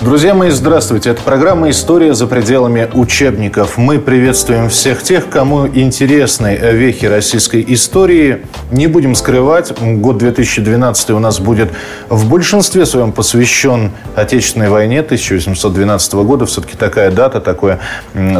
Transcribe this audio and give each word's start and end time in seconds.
Друзья 0.00 0.32
мои, 0.32 0.50
здравствуйте. 0.50 1.10
Это 1.10 1.22
программа 1.22 1.70
«История 1.70 2.14
за 2.14 2.28
пределами 2.28 2.88
учебников». 2.94 3.78
Мы 3.78 3.98
приветствуем 3.98 4.68
всех 4.68 5.02
тех, 5.02 5.28
кому 5.28 5.66
интересны 5.66 6.56
вехи 6.56 7.06
российской 7.06 7.64
истории. 7.66 8.42
Не 8.70 8.86
будем 8.86 9.16
скрывать, 9.16 9.72
год 9.76 10.18
2012 10.18 11.10
у 11.10 11.18
нас 11.18 11.40
будет 11.40 11.70
в 12.08 12.30
большинстве 12.30 12.86
своем 12.86 13.10
посвящен 13.10 13.90
Отечественной 14.14 14.68
войне 14.68 15.00
1812 15.00 16.14
года. 16.14 16.46
Все-таки 16.46 16.76
такая 16.76 17.10
дата, 17.10 17.40
такое 17.40 17.80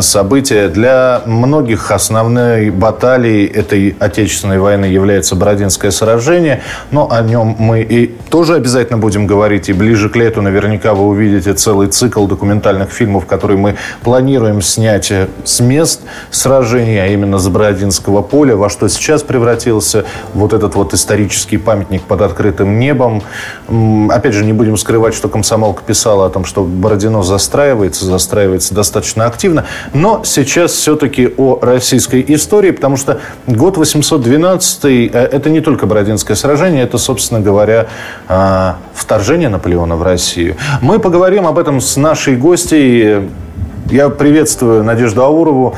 событие. 0.00 0.68
Для 0.68 1.22
многих 1.26 1.90
основной 1.90 2.70
баталией 2.70 3.46
этой 3.46 3.96
Отечественной 3.98 4.60
войны 4.60 4.84
является 4.84 5.34
Бородинское 5.34 5.90
сражение. 5.90 6.62
Но 6.92 7.10
о 7.10 7.20
нем 7.22 7.56
мы 7.58 7.82
и 7.82 8.06
тоже 8.30 8.54
обязательно 8.54 8.98
будем 8.98 9.26
говорить. 9.26 9.68
И 9.68 9.72
ближе 9.72 10.08
к 10.08 10.14
лету 10.14 10.40
наверняка 10.40 10.94
вы 10.94 11.04
увидите 11.04 11.47
есть 11.48 11.60
целый 11.60 11.88
цикл 11.88 12.26
документальных 12.26 12.90
фильмов, 12.90 13.26
которые 13.26 13.58
мы 13.58 13.76
планируем 14.02 14.62
снять 14.62 15.10
э, 15.10 15.28
с 15.44 15.60
мест 15.60 16.02
сражения, 16.30 17.02
а 17.02 17.06
именно 17.06 17.38
с 17.38 17.48
Бородинского 17.48 18.22
поля, 18.22 18.56
во 18.56 18.70
что 18.70 18.88
сейчас 18.88 19.22
превратился 19.22 20.04
вот 20.34 20.52
этот 20.52 20.74
вот 20.74 20.94
исторический 20.94 21.58
памятник 21.58 22.02
под 22.02 22.22
открытым 22.22 22.78
небом. 22.78 23.22
Опять 24.10 24.34
же, 24.34 24.44
не 24.44 24.52
будем 24.52 24.76
скрывать, 24.76 25.14
что 25.14 25.28
комсомолка 25.28 25.82
писала 25.82 26.26
о 26.26 26.30
том, 26.30 26.44
что 26.44 26.64
Бородино 26.64 27.22
застраивается, 27.22 28.04
застраивается 28.04 28.74
достаточно 28.74 29.26
активно. 29.26 29.64
Но 29.92 30.22
сейчас 30.24 30.72
все-таки 30.72 31.32
о 31.36 31.58
российской 31.60 32.24
истории, 32.28 32.70
потому 32.70 32.96
что 32.96 33.20
год 33.46 33.76
812 33.76 34.84
э, 34.84 35.08
это 35.12 35.50
не 35.50 35.60
только 35.60 35.86
Бородинское 35.86 36.36
сражение, 36.36 36.84
это, 36.84 36.98
собственно 36.98 37.40
говоря, 37.40 37.88
а, 38.28 38.78
вторжение 38.94 39.48
Наполеона 39.48 39.96
в 39.96 40.02
Россию. 40.02 40.56
Мы 40.80 40.98
поговорим 40.98 41.37
поговорим 41.38 41.46
об 41.46 41.58
этом 41.58 41.80
с 41.80 41.96
нашей 41.96 42.36
гостьей. 42.36 43.28
Я 43.90 44.08
приветствую 44.08 44.82
Надежду 44.82 45.22
Аурову, 45.22 45.76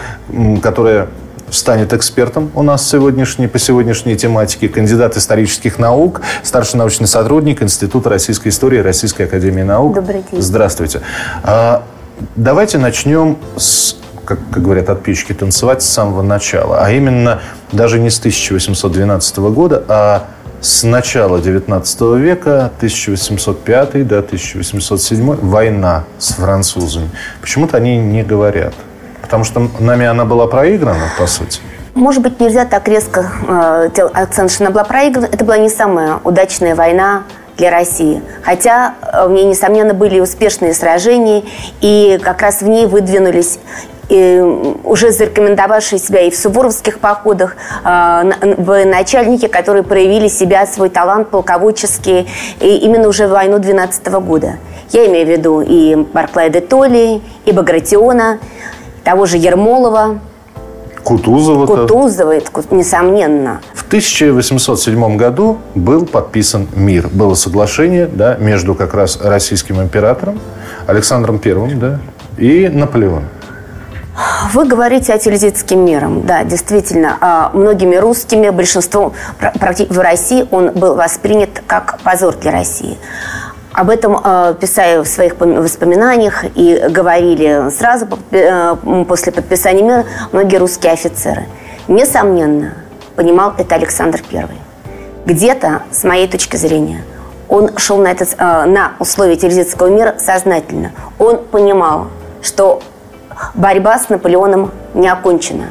которая 0.63 1.09
станет 1.51 1.93
экспертом 1.93 2.51
у 2.55 2.63
нас 2.63 2.89
сегодняшней, 2.89 3.47
по 3.47 3.59
сегодняшней 3.59 4.17
тематике, 4.17 4.69
кандидат 4.69 5.19
исторических 5.19 5.79
наук, 5.79 6.23
старший 6.43 6.79
научный 6.79 7.07
сотрудник 7.07 7.63
Института 7.63 8.09
российской 8.09 8.49
истории 8.49 8.79
Российской 8.79 9.23
академии 9.23 9.63
наук. 9.63 9.97
Добрый 9.97 10.25
день. 10.33 10.41
Здравствуйте. 10.41 11.03
А, 11.43 11.83
давайте 12.37 12.79
начнем 12.79 13.37
с 13.57 13.97
как, 14.25 14.39
как 14.51 14.63
говорят 14.63 14.89
отписчики, 14.89 15.35
танцевать 15.35 15.83
с 15.83 15.87
самого 15.87 16.23
начала. 16.23 16.85
А 16.85 16.91
именно 16.91 17.41
даже 17.73 17.99
не 17.99 18.09
с 18.09 18.19
1812 18.19 19.39
года, 19.39 19.85
а 19.89 20.25
с 20.61 20.83
начала 20.83 21.41
19 21.41 22.01
века, 22.19 22.71
1805 22.77 24.07
до 24.07 24.19
1807, 24.19 25.37
война 25.37 26.05
с 26.19 26.35
французами. 26.35 27.11
Почему-то 27.41 27.79
они 27.79 27.97
не 27.97 28.23
говорят. 28.23 28.75
Потому 29.23 29.45
что 29.45 29.69
нами 29.79 30.07
она 30.07 30.25
была 30.25 30.47
проиграна, 30.47 31.05
по 31.19 31.27
сути. 31.27 31.61
Может 31.95 32.23
быть, 32.23 32.41
нельзя 32.41 32.65
так 32.65 32.89
резко 32.89 33.31
э, 33.49 33.91
акцент, 34.15 34.51
что 34.51 34.65
она 34.65 34.73
была 34.73 34.85
проиграна. 34.85 35.27
Это 35.27 35.45
была 35.45 35.59
не 35.59 35.69
самая 35.69 36.21
удачная 36.25 36.75
война 36.75 37.25
для 37.57 37.71
России. 37.71 38.23
Хотя 38.43 38.95
э, 39.03 39.27
в 39.27 39.31
ней, 39.31 39.45
несомненно, 39.45 39.95
были 39.95 40.21
успешные 40.21 40.75
сражения, 40.75 41.43
и 41.81 42.19
как 42.23 42.43
раз 42.43 42.63
в 42.63 42.69
ней 42.69 42.87
выдвинулись 42.87 43.59
и 44.11 44.75
уже 44.85 45.13
зарекомендовавшие 45.13 45.99
себя 45.99 46.23
и 46.23 46.31
в 46.31 46.37
суворовских 46.37 46.99
походах 46.99 47.57
э, 47.85 48.85
начальники, 48.85 49.47
которые 49.47 49.85
проявили 49.85 50.29
себя, 50.29 50.67
свой 50.67 50.91
талант 50.91 51.31
полководческий 51.31 52.29
и 52.61 52.77
именно 52.79 53.09
уже 53.09 53.29
в 53.29 53.31
войну 53.31 53.59
12 53.59 54.07
года. 54.15 54.57
Я 54.91 55.07
имею 55.07 55.27
в 55.27 55.31
виду 55.31 55.61
и 55.61 55.95
Барклая 55.95 56.51
де 56.51 56.61
Толли, 56.61 57.23
и 57.45 57.53
Багратиона, 57.53 58.41
того 59.05 59.27
же 59.27 59.37
Ермолова, 59.37 60.19
Кутузова. 61.05 61.67
Кутузова, 61.67 62.35
несомненно. 62.71 63.61
В 63.75 63.87
1807 63.87 65.17
году 65.17 65.59
был 65.75 66.05
подписан 66.05 66.69
мир. 66.75 67.09
Было 67.09 67.35
соглашение 67.35 68.07
да, 68.07 68.37
между 68.37 68.75
как 68.75 68.93
раз 68.93 69.19
российским 69.23 69.81
императором 69.81 70.39
Александром 70.87 71.39
Первым 71.39 71.79
да, 71.79 72.01
и 72.37 72.69
Наполеоном. 72.69 73.25
Вы 74.53 74.67
говорите 74.67 75.13
о 75.13 75.19
Тильзитским 75.19 75.85
миром. 75.85 76.27
Да, 76.27 76.43
действительно, 76.45 77.17
а, 77.21 77.51
многими 77.55 77.97
русскими, 77.97 78.51
большинством 78.51 79.13
в 79.39 79.99
России 79.99 80.47
он 80.51 80.73
был 80.73 80.95
воспринят 80.95 81.63
как 81.67 82.01
позор 82.01 82.35
для 82.37 82.51
России. 82.51 82.99
Об 83.73 83.89
этом 83.89 84.21
э, 84.23 84.57
писали 84.61 85.03
в 85.03 85.07
своих 85.07 85.39
воспоминаниях 85.39 86.45
и 86.57 86.87
говорили 86.91 87.71
сразу 87.71 88.09
э, 88.33 88.75
после 89.07 89.31
подписания 89.31 89.83
мира 89.83 90.05
многие 90.33 90.57
русские 90.57 90.93
офицеры. 90.93 91.47
Несомненно, 91.87 92.75
понимал 93.15 93.55
это 93.57 93.77
Александр 93.77 94.23
I. 94.33 94.49
Где-то, 95.25 95.83
с 95.93 96.03
моей 96.03 96.27
точки 96.27 96.57
зрения, 96.57 97.05
он 97.49 97.77
шел 97.77 97.99
на, 97.99 98.09
это, 98.09 98.25
э, 98.25 98.65
на 98.67 98.95
условия 98.99 99.37
Тильзитского 99.37 99.87
мира 99.87 100.17
сознательно. 100.19 100.91
Он 101.21 101.39
понимал, 101.39 102.09
что 102.43 102.83
борьба 103.55 103.99
с 103.99 104.09
Наполеоном 104.09 104.71
не 104.95 105.09
окончена. 105.09 105.67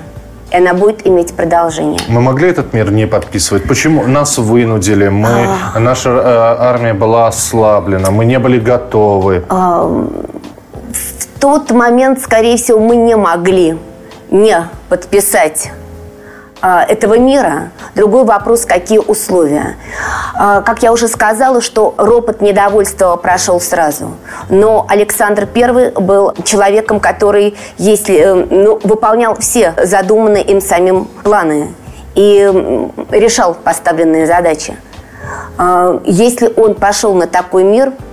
И 0.52 0.58
она 0.58 0.74
будет 0.74 1.06
иметь 1.06 1.36
продолжение. 1.36 2.02
Мы 2.08 2.22
могли 2.22 2.50
этот 2.50 2.74
мир 2.74 2.92
не 2.92 3.06
подписывать? 3.06 3.68
Почему? 3.68 4.08
Нас 4.08 4.38
вынудили, 4.40 5.10
мы, 5.10 5.48
а... 5.76 5.80
наша 5.80 6.10
э, 6.10 6.24
армия 6.60 6.94
была 6.94 7.28
ослаблена, 7.28 8.10
мы 8.10 8.26
не 8.26 8.40
были 8.40 8.60
готовы. 8.60 9.46
А... 9.50 9.84
В 9.84 11.40
тот 11.40 11.72
момент, 11.72 12.20
скорее 12.20 12.58
всего, 12.58 12.80
мы 12.80 12.96
не 12.96 13.16
могли 13.16 13.78
не 14.32 14.68
подписать 14.90 15.72
этого 16.62 17.18
мира. 17.18 17.72
Другой 17.96 18.26
вопрос, 18.26 18.66
какие 18.66 19.00
условия. 19.00 19.78
А, 20.36 20.62
как 20.62 20.84
я 20.84 20.92
уже 20.92 21.08
сказала, 21.08 21.62
что 21.62 21.94
ропот 21.98 22.42
недовольства 22.42 23.16
прошел 23.16 23.62
сразу. 23.62 24.14
Но 24.50 24.86
Александр 24.90 25.48
I 25.54 25.92
был 25.92 26.34
человеком, 26.44 27.00
который 27.00 27.58
если, 27.78 28.18
э, 28.18 28.34
ну, 28.34 28.80
выполнял 28.84 29.36
все 29.36 29.74
задуманные 29.82 30.44
им 30.44 30.62
самим 30.62 31.06
планы 31.24 31.74
и 32.16 32.52
решал 33.12 33.54
поставленные 33.54 34.26
задачи. 34.28 34.78
А, 35.58 36.02
если 36.06 36.52
он 36.56 36.76
пошел 36.76 37.14
на 37.14 37.28
такой 37.28 37.64
мир– 37.64 37.94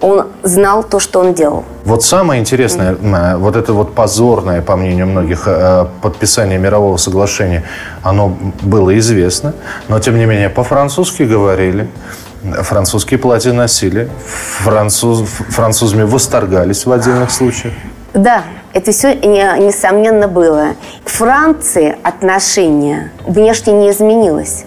он 0.00 0.28
знал 0.42 0.82
то, 0.82 0.98
что 0.98 1.20
он 1.20 1.34
делал. 1.34 1.64
Вот 1.84 2.02
самое 2.02 2.40
интересное, 2.40 2.92
mm-hmm. 2.92 3.36
вот 3.36 3.56
это 3.56 3.72
вот 3.72 3.94
позорное, 3.94 4.62
по 4.62 4.76
мнению 4.76 5.06
многих, 5.06 5.42
э, 5.46 5.86
подписание 6.02 6.58
мирового 6.58 6.96
соглашения, 6.96 7.64
оно 8.02 8.36
было 8.62 8.98
известно, 8.98 9.52
но 9.88 9.98
тем 10.00 10.16
не 10.16 10.24
менее 10.24 10.48
по-французски 10.48 11.24
говорили, 11.24 11.88
французские 12.62 13.18
платья 13.18 13.52
носили, 13.52 14.08
француз, 14.60 15.28
французами 15.28 16.02
восторгались 16.02 16.86
в 16.86 16.92
отдельных 16.92 17.30
случаях. 17.30 17.74
Да, 18.14 18.42
это 18.72 18.90
все 18.92 19.14
несомненно 19.14 20.26
было. 20.26 20.74
В 21.04 21.10
Франции 21.10 21.96
отношение 22.02 23.12
внешне 23.26 23.72
не 23.74 23.90
изменилось, 23.90 24.64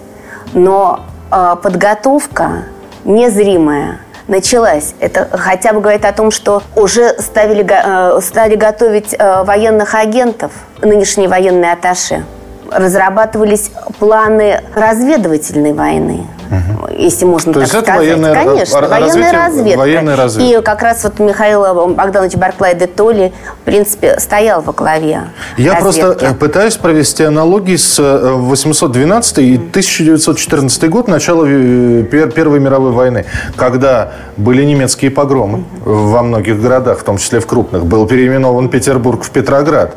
но 0.54 1.06
э, 1.32 1.56
подготовка 1.62 2.66
незримая– 3.04 4.00
началась. 4.28 4.94
Это 5.00 5.28
хотя 5.32 5.74
бы 5.74 5.82
говорит 5.82 6.06
о 6.06 6.14
том, 6.14 6.32
что 6.32 6.64
уже 6.76 7.10
ставили, 7.20 7.66
э, 7.68 8.22
стали 8.22 8.56
готовить 8.56 9.16
э, 9.18 9.44
военных 9.44 9.96
агентов, 9.96 10.52
нынешние 10.82 11.28
военные 11.28 11.74
атташе. 11.74 12.26
Разрабатывались 12.72 13.72
планы 14.00 14.62
разведывательной 14.74 15.74
войны 15.74 16.26
угу. 16.54 16.94
если 16.98 17.26
можно 17.26 17.54
То 17.54 17.60
так 17.60 17.70
сказать. 17.70 17.88
Это 17.88 17.98
военная, 17.98 18.34
Конечно, 18.34 18.78
р- 18.78 18.88
военная 18.88 19.32
разведка. 19.32 19.78
Военная 19.78 20.16
разведка. 20.16 20.60
И 20.60 20.64
как 20.64 20.82
раз 20.82 21.04
вот 21.04 21.20
Михаил 21.20 21.90
Богданович 21.90 22.36
Барклай 22.36 22.76
де 22.76 22.88
Толли, 22.88 23.34
в 23.62 23.66
принципе, 23.66 24.20
стоял 24.20 24.62
во 24.62 24.74
главе 24.74 25.22
Я 25.58 25.76
разведки. 25.76 26.02
просто 26.02 26.26
э, 26.26 26.34
пытаюсь 26.34 26.78
провести 26.78 27.24
аналогии 27.24 27.76
с 27.76 28.00
812 28.00 29.38
и 29.40 29.56
1914 29.56 30.90
год, 30.90 31.08
начало 31.08 31.46
э, 31.48 32.04
Первой 32.04 32.60
мировой 32.60 32.92
войны, 32.92 33.26
когда 33.56 34.12
были 34.38 34.64
немецкие 34.64 35.12
погромы 35.12 35.64
во 35.84 36.24
многих 36.24 36.62
городах, 36.62 37.00
в 37.00 37.04
том 37.04 37.18
числе 37.18 37.40
в 37.40 37.48
крупных. 37.48 37.86
Был 37.86 38.08
переименован 38.08 38.70
Петербург 38.70 39.24
в 39.24 39.30
Петроград 39.32 39.96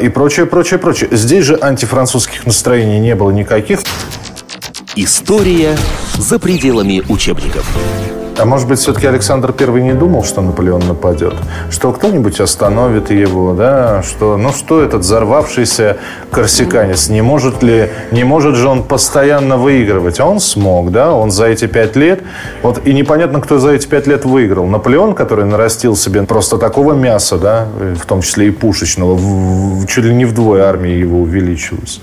и 0.00 0.08
прочее, 0.08 0.46
прочее, 0.46 0.78
прочее. 0.78 1.08
Здесь 1.12 1.44
же 1.44 1.58
антифранцузских 1.60 2.46
настроений 2.46 2.98
не 2.98 3.14
было 3.14 3.30
никаких. 3.30 3.80
История 4.96 5.76
за 6.18 6.40
пределами 6.40 7.04
учебников. 7.08 7.64
А 8.36 8.44
может 8.46 8.66
быть, 8.66 8.78
все-таки 8.78 9.06
Александр 9.06 9.52
Первый 9.52 9.82
не 9.82 9.92
думал, 9.92 10.24
что 10.24 10.40
Наполеон 10.40 10.80
нападет? 10.88 11.34
Что 11.70 11.92
кто-нибудь 11.92 12.40
остановит 12.40 13.10
его, 13.10 13.52
да? 13.52 14.02
Что, 14.02 14.38
ну 14.38 14.50
что 14.50 14.82
этот 14.82 15.02
взорвавшийся 15.02 15.98
корсиканец? 16.30 17.10
Не 17.10 17.20
может 17.20 17.62
ли, 17.62 17.90
не 18.10 18.24
может 18.24 18.56
же 18.56 18.66
он 18.66 18.82
постоянно 18.82 19.58
выигрывать? 19.58 20.20
А 20.20 20.26
он 20.26 20.40
смог, 20.40 20.90
да? 20.90 21.12
Он 21.12 21.30
за 21.30 21.46
эти 21.46 21.66
пять 21.66 21.96
лет, 21.96 22.22
вот 22.62 22.80
и 22.86 22.94
непонятно, 22.94 23.42
кто 23.42 23.58
за 23.58 23.72
эти 23.72 23.86
пять 23.86 24.06
лет 24.06 24.24
выиграл. 24.24 24.66
Наполеон, 24.66 25.14
который 25.14 25.44
нарастил 25.44 25.94
себе 25.94 26.22
просто 26.22 26.56
такого 26.56 26.94
мяса, 26.94 27.36
да, 27.36 27.68
в 27.94 28.06
том 28.06 28.22
числе 28.22 28.48
и 28.48 28.50
пушечного, 28.50 29.16
в, 29.16 29.86
чуть 29.86 30.04
ли 30.04 30.14
не 30.14 30.24
вдвое 30.24 30.64
армии 30.64 30.92
его 30.92 31.20
увеличилась. 31.20 32.00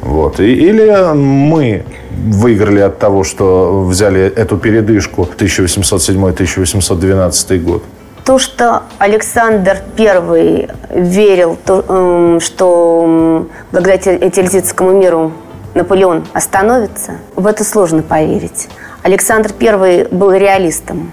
Вот. 0.00 0.40
И, 0.40 0.52
или 0.52 1.12
мы 1.14 1.84
выиграли 2.10 2.80
от 2.80 2.98
того, 2.98 3.22
что 3.24 3.84
взяли 3.84 4.22
эту 4.22 4.56
передышку 4.56 5.28
1807-1812 5.38 7.58
год? 7.58 7.82
То, 8.24 8.38
что 8.38 8.84
Александр 8.98 9.78
I 9.96 10.68
верил, 10.90 11.58
эм, 11.66 12.40
что 12.40 13.46
благодаря 13.72 14.30
Тильзитскому 14.30 14.92
миру 14.92 15.32
Наполеон 15.74 16.24
остановится, 16.32 17.18
в 17.36 17.46
это 17.46 17.62
сложно 17.64 18.02
поверить. 18.02 18.68
Александр 19.02 19.50
I 19.60 20.08
был 20.10 20.32
реалистом. 20.32 21.12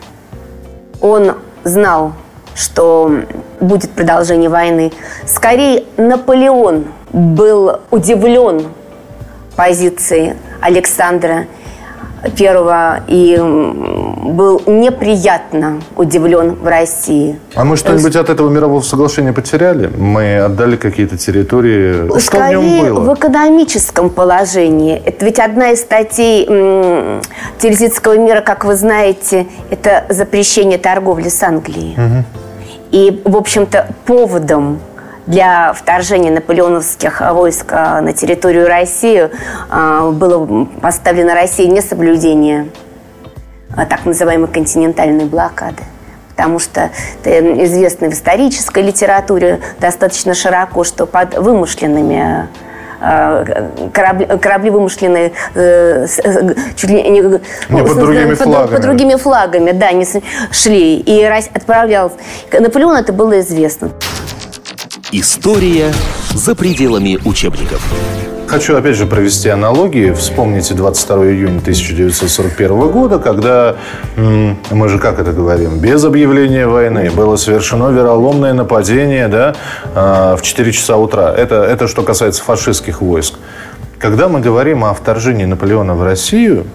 Он 0.99 1.33
знал, 1.63 2.13
что 2.55 3.11
будет 3.59 3.91
продолжение 3.91 4.49
войны. 4.49 4.91
Скорее, 5.27 5.83
Наполеон 5.97 6.85
был 7.11 7.79
удивлен 7.91 8.67
позиции 9.55 10.35
Александра 10.61 11.45
I 12.37 13.03
и 13.07 13.37
был 13.37 14.61
неприятно 14.65 15.79
удивлен 15.95 16.55
в 16.55 16.65
России. 16.65 17.39
А 17.53 17.63
мы 17.63 17.77
что-нибудь 17.77 18.15
от 18.15 18.29
этого 18.29 18.49
мирового 18.49 18.81
соглашения 18.81 19.31
потеряли? 19.31 19.87
Мы 19.95 20.39
отдали 20.39 20.75
какие-то 20.75 21.17
территории? 21.17 22.07
Скорее, 22.19 22.19
что 22.19 22.59
в 22.59 22.63
нем 22.63 22.95
было? 22.95 22.99
в 23.11 23.13
экономическом 23.13 24.09
положении. 24.09 25.01
Это 25.05 25.23
ведь 25.25 25.39
одна 25.39 25.71
из 25.71 25.81
статей 25.81 26.45
Тильзитского 27.59 28.17
мира, 28.17 28.41
как 28.41 28.65
вы 28.65 28.75
знаете, 28.75 29.45
это 29.69 30.05
запрещение 30.09 30.79
торговли 30.79 31.29
с 31.29 31.43
Англией. 31.43 31.93
Угу. 31.93 32.44
И, 32.95 33.21
в 33.25 33.35
общем-то, 33.35 33.87
поводом 34.05 34.79
для 35.27 35.73
вторжения 35.73 36.31
наполеоновских 36.31 37.19
войск 37.33 37.65
а, 37.71 37.99
на 37.99 38.13
территорию 38.13 38.69
России 38.69 39.29
а, 39.69 40.11
было 40.11 40.65
поставлено 40.79 41.33
России 41.33 41.65
несоблюдение 41.65 42.69
а, 43.75 43.85
так 43.85 44.05
называемой 44.05 44.47
континентальной 44.47 45.25
блокады. 45.25 45.83
Потому 46.29 46.57
что 46.57 46.89
это 47.21 47.65
известно 47.65 48.09
в 48.09 48.13
исторической 48.13 48.81
литературе 48.81 49.59
достаточно 49.81 50.33
широко, 50.33 50.85
что 50.85 51.05
под 51.05 51.37
вымышленными 51.37 52.47
корабли, 53.93 54.25
корабли 54.41 54.69
вымышленные 54.69 55.31
э, 55.53 56.07
э, 56.23 56.53
чуть 56.75 56.89
ли 56.89 57.03
не, 57.03 57.19
не 57.19 57.83
под 57.83 57.97
другими 57.97 58.29
под, 58.29 58.39
флагами. 58.39 58.71
Под 58.75 58.81
другими 58.81 59.15
флагами, 59.15 59.71
да, 59.71 59.91
не 59.91 60.05
шли. 60.51 60.97
И 60.97 61.23
отправлял. 61.53 62.11
Наполеону 62.51 62.95
это 62.95 63.13
было 63.13 63.39
известно. 63.39 63.91
История 65.11 65.93
за 66.33 66.55
пределами 66.55 67.19
учебников. 67.25 67.81
Хочу 68.55 68.77
опять 68.77 68.95
же 68.95 69.05
провести 69.05 69.49
аналогии. 69.49 70.13
Вспомните 70.13 70.75
22 70.75 71.25
июня 71.25 71.59
1941 71.59 72.87
года, 72.87 73.19
когда, 73.19 73.75
мы 74.15 74.87
же 74.87 74.97
как 74.97 75.19
это 75.19 75.33
говорим, 75.33 75.79
без 75.79 76.05
объявления 76.05 76.65
войны 76.65 77.11
было 77.11 77.35
совершено 77.35 77.89
вероломное 77.89 78.53
нападение 78.53 79.27
да, 79.27 79.55
а, 79.93 80.37
в 80.37 80.41
4 80.41 80.71
часа 80.71 80.95
утра. 80.95 81.33
Это, 81.35 81.63
это 81.65 81.89
что 81.89 82.03
касается 82.03 82.43
фашистских 82.43 83.01
войск. 83.01 83.33
Когда 83.99 84.29
мы 84.29 84.39
говорим 84.39 84.85
о 84.85 84.93
вторжении 84.93 85.43
Наполеона 85.43 85.93
в 85.93 86.03
Россию, 86.03 86.65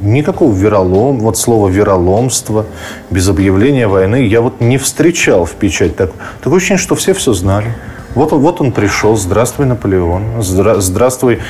никакого 0.00 0.52
веролом, 0.52 1.20
вот 1.20 1.38
слово 1.38 1.68
вероломство, 1.68 2.66
без 3.10 3.28
объявления 3.28 3.86
войны, 3.86 4.26
я 4.26 4.40
вот 4.40 4.60
не 4.60 4.76
встречал 4.76 5.44
в 5.44 5.52
печать. 5.52 5.94
Так, 5.94 6.10
такое 6.42 6.56
ощущение, 6.56 6.82
что 6.82 6.96
все 6.96 7.14
все 7.14 7.32
знали. 7.32 7.76
Вот, 8.14 8.32
вот 8.32 8.60
он 8.60 8.72
пришел, 8.72 9.16
здравствуй, 9.16 9.66
Наполеон, 9.66 10.42
здра, 10.42 10.76
здравствуй, 10.76 11.40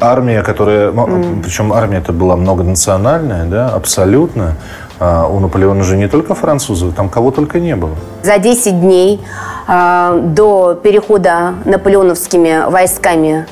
армия, 0.00 0.42
которая, 0.42 0.90
mm. 0.90 1.42
причем 1.42 1.72
армия 1.72 1.98
это 1.98 2.12
была 2.12 2.36
многонациональная, 2.36 3.46
да, 3.46 3.68
абсолютно. 3.70 4.56
А 5.00 5.26
у 5.26 5.40
Наполеона 5.40 5.82
же 5.82 5.96
не 5.96 6.06
только 6.06 6.34
французы, 6.34 6.92
там 6.92 7.08
кого 7.08 7.32
только 7.32 7.58
не 7.58 7.74
было. 7.74 7.96
За 8.22 8.38
10 8.38 8.80
дней 8.80 9.20
э, 9.66 10.20
до 10.22 10.74
перехода 10.74 11.54
наполеоновскими 11.64 12.70
войсками 12.70 13.46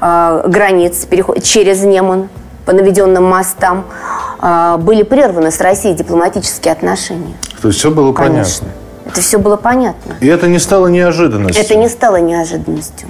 э, 0.00 0.42
границ 0.46 1.06
переход, 1.06 1.42
через 1.42 1.82
Неман 1.84 2.28
по 2.66 2.72
наведенным 2.72 3.24
мостам 3.24 3.84
э, 4.42 4.76
были 4.78 5.04
прерваны 5.04 5.50
с 5.50 5.60
Россией 5.60 5.94
дипломатические 5.94 6.72
отношения. 6.72 7.34
То 7.62 7.68
есть 7.68 7.80
все 7.80 7.90
было 7.90 8.12
Конечно. 8.12 8.66
понятно. 8.66 8.83
Это 9.14 9.22
все 9.22 9.38
было 9.38 9.54
понятно. 9.54 10.16
И 10.20 10.26
это 10.26 10.48
не 10.48 10.58
стало 10.58 10.88
неожиданностью? 10.88 11.62
Это 11.64 11.76
не 11.76 11.88
стало 11.88 12.16
неожиданностью. 12.16 13.06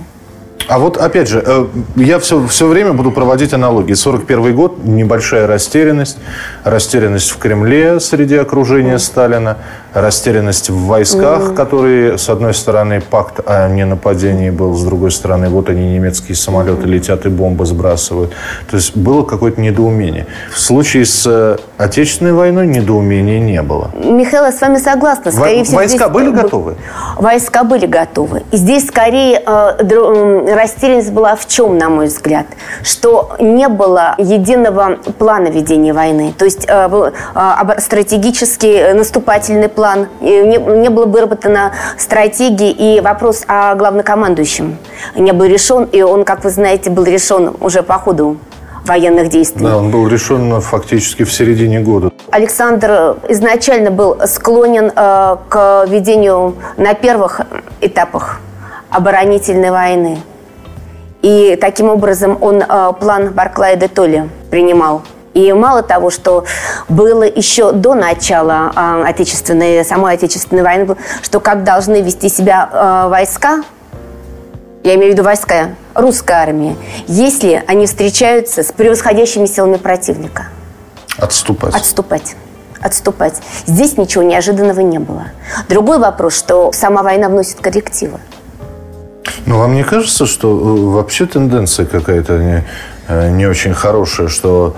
А 0.68 0.78
вот, 0.78 0.96
опять 0.96 1.28
же, 1.28 1.42
э, 1.44 1.66
я 1.96 2.18
все, 2.18 2.46
все 2.46 2.66
время 2.66 2.92
буду 2.92 3.10
проводить 3.10 3.52
аналогии. 3.52 3.94
41 3.94 4.54
год, 4.54 4.84
небольшая 4.84 5.46
растерянность. 5.46 6.18
Растерянность 6.64 7.30
в 7.30 7.38
Кремле 7.38 8.00
среди 8.00 8.36
окружения 8.36 8.98
Сталина. 8.98 9.58
Растерянность 9.92 10.70
в 10.70 10.86
войсках, 10.86 11.50
mm. 11.50 11.54
которые, 11.54 12.18
с 12.18 12.28
одной 12.28 12.52
стороны, 12.52 13.00
пакт 13.00 13.40
о 13.46 13.68
ненападении 13.68 14.50
был, 14.50 14.74
с 14.74 14.82
другой 14.82 15.12
стороны, 15.12 15.48
вот 15.48 15.68
они, 15.68 15.94
немецкие 15.94 16.34
самолеты, 16.34 16.88
летят 16.88 17.26
и 17.26 17.28
бомбы 17.28 17.64
сбрасывают. 17.64 18.32
То 18.68 18.76
есть 18.76 18.96
было 18.96 19.22
какое-то 19.22 19.60
недоумение. 19.60 20.26
В 20.52 20.58
случае 20.58 21.04
с 21.04 21.24
э, 21.26 21.58
Отечественной 21.78 22.32
войной 22.32 22.66
недоумения 22.66 23.38
не 23.38 23.62
было. 23.62 23.90
Михаил, 23.94 24.44
я 24.44 24.52
с 24.52 24.60
вами 24.60 24.78
согласна. 24.78 25.30
Скорее 25.30 25.58
Во- 25.58 25.64
всего, 25.64 25.76
войска 25.76 26.08
были 26.08 26.30
готовы? 26.30 26.76
Войска 27.16 27.62
были 27.62 27.86
готовы. 27.86 28.42
И 28.50 28.56
здесь 28.56 28.88
скорее 28.88 29.42
э, 29.44 29.76
растерянность 30.54 31.12
была 31.12 31.36
в 31.36 31.46
чем, 31.46 31.78
на 31.78 31.88
мой 31.88 32.06
взгляд? 32.06 32.46
Что 32.82 33.36
не 33.40 33.68
было 33.68 34.14
единого 34.18 34.96
плана 35.18 35.48
ведения 35.48 35.92
войны. 35.92 36.34
То 36.36 36.44
есть 36.44 36.66
э, 36.68 37.12
э, 37.34 37.80
стратегический 37.80 38.74
э, 38.74 38.94
наступательный 38.94 39.68
план. 39.68 40.08
Не, 40.20 40.88
было 40.88 41.06
выработано 41.06 41.72
стратегии 41.98 42.70
и 42.70 43.00
вопрос 43.00 43.44
о 43.46 43.74
главнокомандующем 43.74 44.78
не 45.16 45.32
был 45.32 45.46
решен. 45.46 45.84
И 45.84 46.02
он, 46.02 46.24
как 46.24 46.44
вы 46.44 46.50
знаете, 46.50 46.90
был 46.90 47.04
решен 47.04 47.54
уже 47.60 47.82
по 47.82 47.94
ходу 47.98 48.36
военных 48.84 49.28
действий. 49.28 49.64
Да, 49.64 49.78
он 49.78 49.90
был 49.90 50.06
решен 50.08 50.60
фактически 50.60 51.24
в 51.24 51.32
середине 51.32 51.80
года. 51.80 52.10
Александр 52.30 53.16
изначально 53.28 53.90
был 53.90 54.18
склонен 54.26 54.92
э, 54.94 55.36
к 55.48 55.86
ведению 55.88 56.54
на 56.76 56.94
первых 56.94 57.40
этапах 57.80 58.40
оборонительной 58.90 59.70
войны. 59.70 60.18
И 61.24 61.56
таким 61.58 61.88
образом 61.88 62.36
он 62.42 62.60
э, 62.60 62.92
план 63.00 63.30
Барклая 63.30 63.76
де 63.76 63.88
Толли 63.88 64.28
принимал. 64.50 65.00
И 65.32 65.54
мало 65.54 65.82
того, 65.82 66.10
что 66.10 66.44
было 66.90 67.22
еще 67.22 67.72
до 67.72 67.94
начала 67.94 68.70
э, 68.76 69.04
отечественной, 69.06 69.86
самой 69.86 70.16
отечественной 70.16 70.62
войны, 70.62 70.96
что 71.22 71.40
как 71.40 71.64
должны 71.64 72.02
вести 72.02 72.28
себя 72.28 72.68
э, 72.70 73.08
войска, 73.08 73.62
я 74.82 74.96
имею 74.96 75.12
в 75.12 75.14
виду 75.14 75.22
войска 75.22 75.70
русской 75.94 76.32
армии, 76.32 76.76
если 77.06 77.64
они 77.66 77.86
встречаются 77.86 78.62
с 78.62 78.70
превосходящими 78.70 79.46
силами 79.46 79.78
противника. 79.78 80.48
Отступать. 81.16 81.74
Отступать 81.74 82.36
отступать. 82.82 83.40
Здесь 83.64 83.96
ничего 83.96 84.22
неожиданного 84.22 84.80
не 84.80 84.98
было. 84.98 85.28
Другой 85.70 85.98
вопрос, 85.98 86.34
что 86.34 86.70
сама 86.70 87.02
война 87.02 87.30
вносит 87.30 87.60
коррективы. 87.60 88.20
Ну, 89.46 89.58
вам 89.58 89.74
не 89.74 89.84
кажется, 89.84 90.26
что 90.26 90.48
э, 90.48 90.94
вообще 90.94 91.26
тенденция 91.26 91.86
какая-то 91.86 92.38
не, 92.38 92.64
э, 93.08 93.30
не 93.30 93.46
очень 93.46 93.74
хорошая, 93.74 94.28
что 94.28 94.76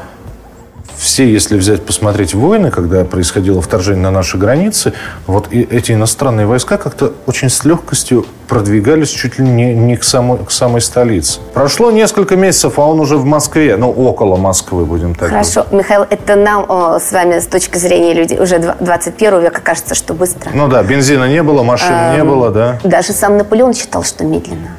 все, 0.98 1.30
если 1.30 1.56
взять, 1.56 1.84
посмотреть 1.84 2.34
войны, 2.34 2.70
когда 2.70 3.04
происходило 3.04 3.60
вторжение 3.60 4.02
на 4.02 4.10
наши 4.10 4.38
границы, 4.38 4.92
вот 5.26 5.48
и 5.50 5.62
эти 5.62 5.92
иностранные 5.92 6.46
войска 6.46 6.78
как-то 6.78 7.12
очень 7.26 7.50
с 7.50 7.64
легкостью 7.64 8.26
продвигались 8.48 9.10
чуть 9.10 9.38
ли 9.38 9.44
не, 9.44 9.74
не 9.74 9.96
к, 9.96 10.04
самой, 10.04 10.38
к 10.44 10.50
самой 10.50 10.80
столице. 10.80 11.40
Прошло 11.52 11.90
несколько 11.90 12.36
месяцев, 12.36 12.78
а 12.78 12.82
он 12.82 13.00
уже 13.00 13.16
в 13.16 13.24
Москве, 13.24 13.76
ну, 13.76 13.90
около 13.90 14.36
Москвы, 14.36 14.84
будем 14.84 15.14
так 15.14 15.30
Хорошо, 15.30 15.62
говорить. 15.62 15.72
Михаил, 15.72 16.06
это 16.08 16.36
нам 16.36 16.64
о, 16.68 16.98
с 16.98 17.12
вами 17.12 17.40
с 17.40 17.46
точки 17.46 17.76
зрения 17.76 18.14
людей 18.14 18.38
уже 18.38 18.58
21 18.58 19.40
века 19.40 19.60
кажется, 19.60 19.94
что 19.94 20.14
быстро. 20.14 20.50
Ну 20.54 20.68
да, 20.68 20.82
бензина 20.82 21.28
не 21.28 21.42
было, 21.42 21.62
машин 21.62 21.92
эм, 21.92 22.16
не 22.16 22.24
было, 22.24 22.50
да. 22.50 22.78
Даже 22.84 23.12
сам 23.12 23.36
Наполеон 23.36 23.74
считал, 23.74 24.04
что 24.04 24.24
медленно. 24.24 24.70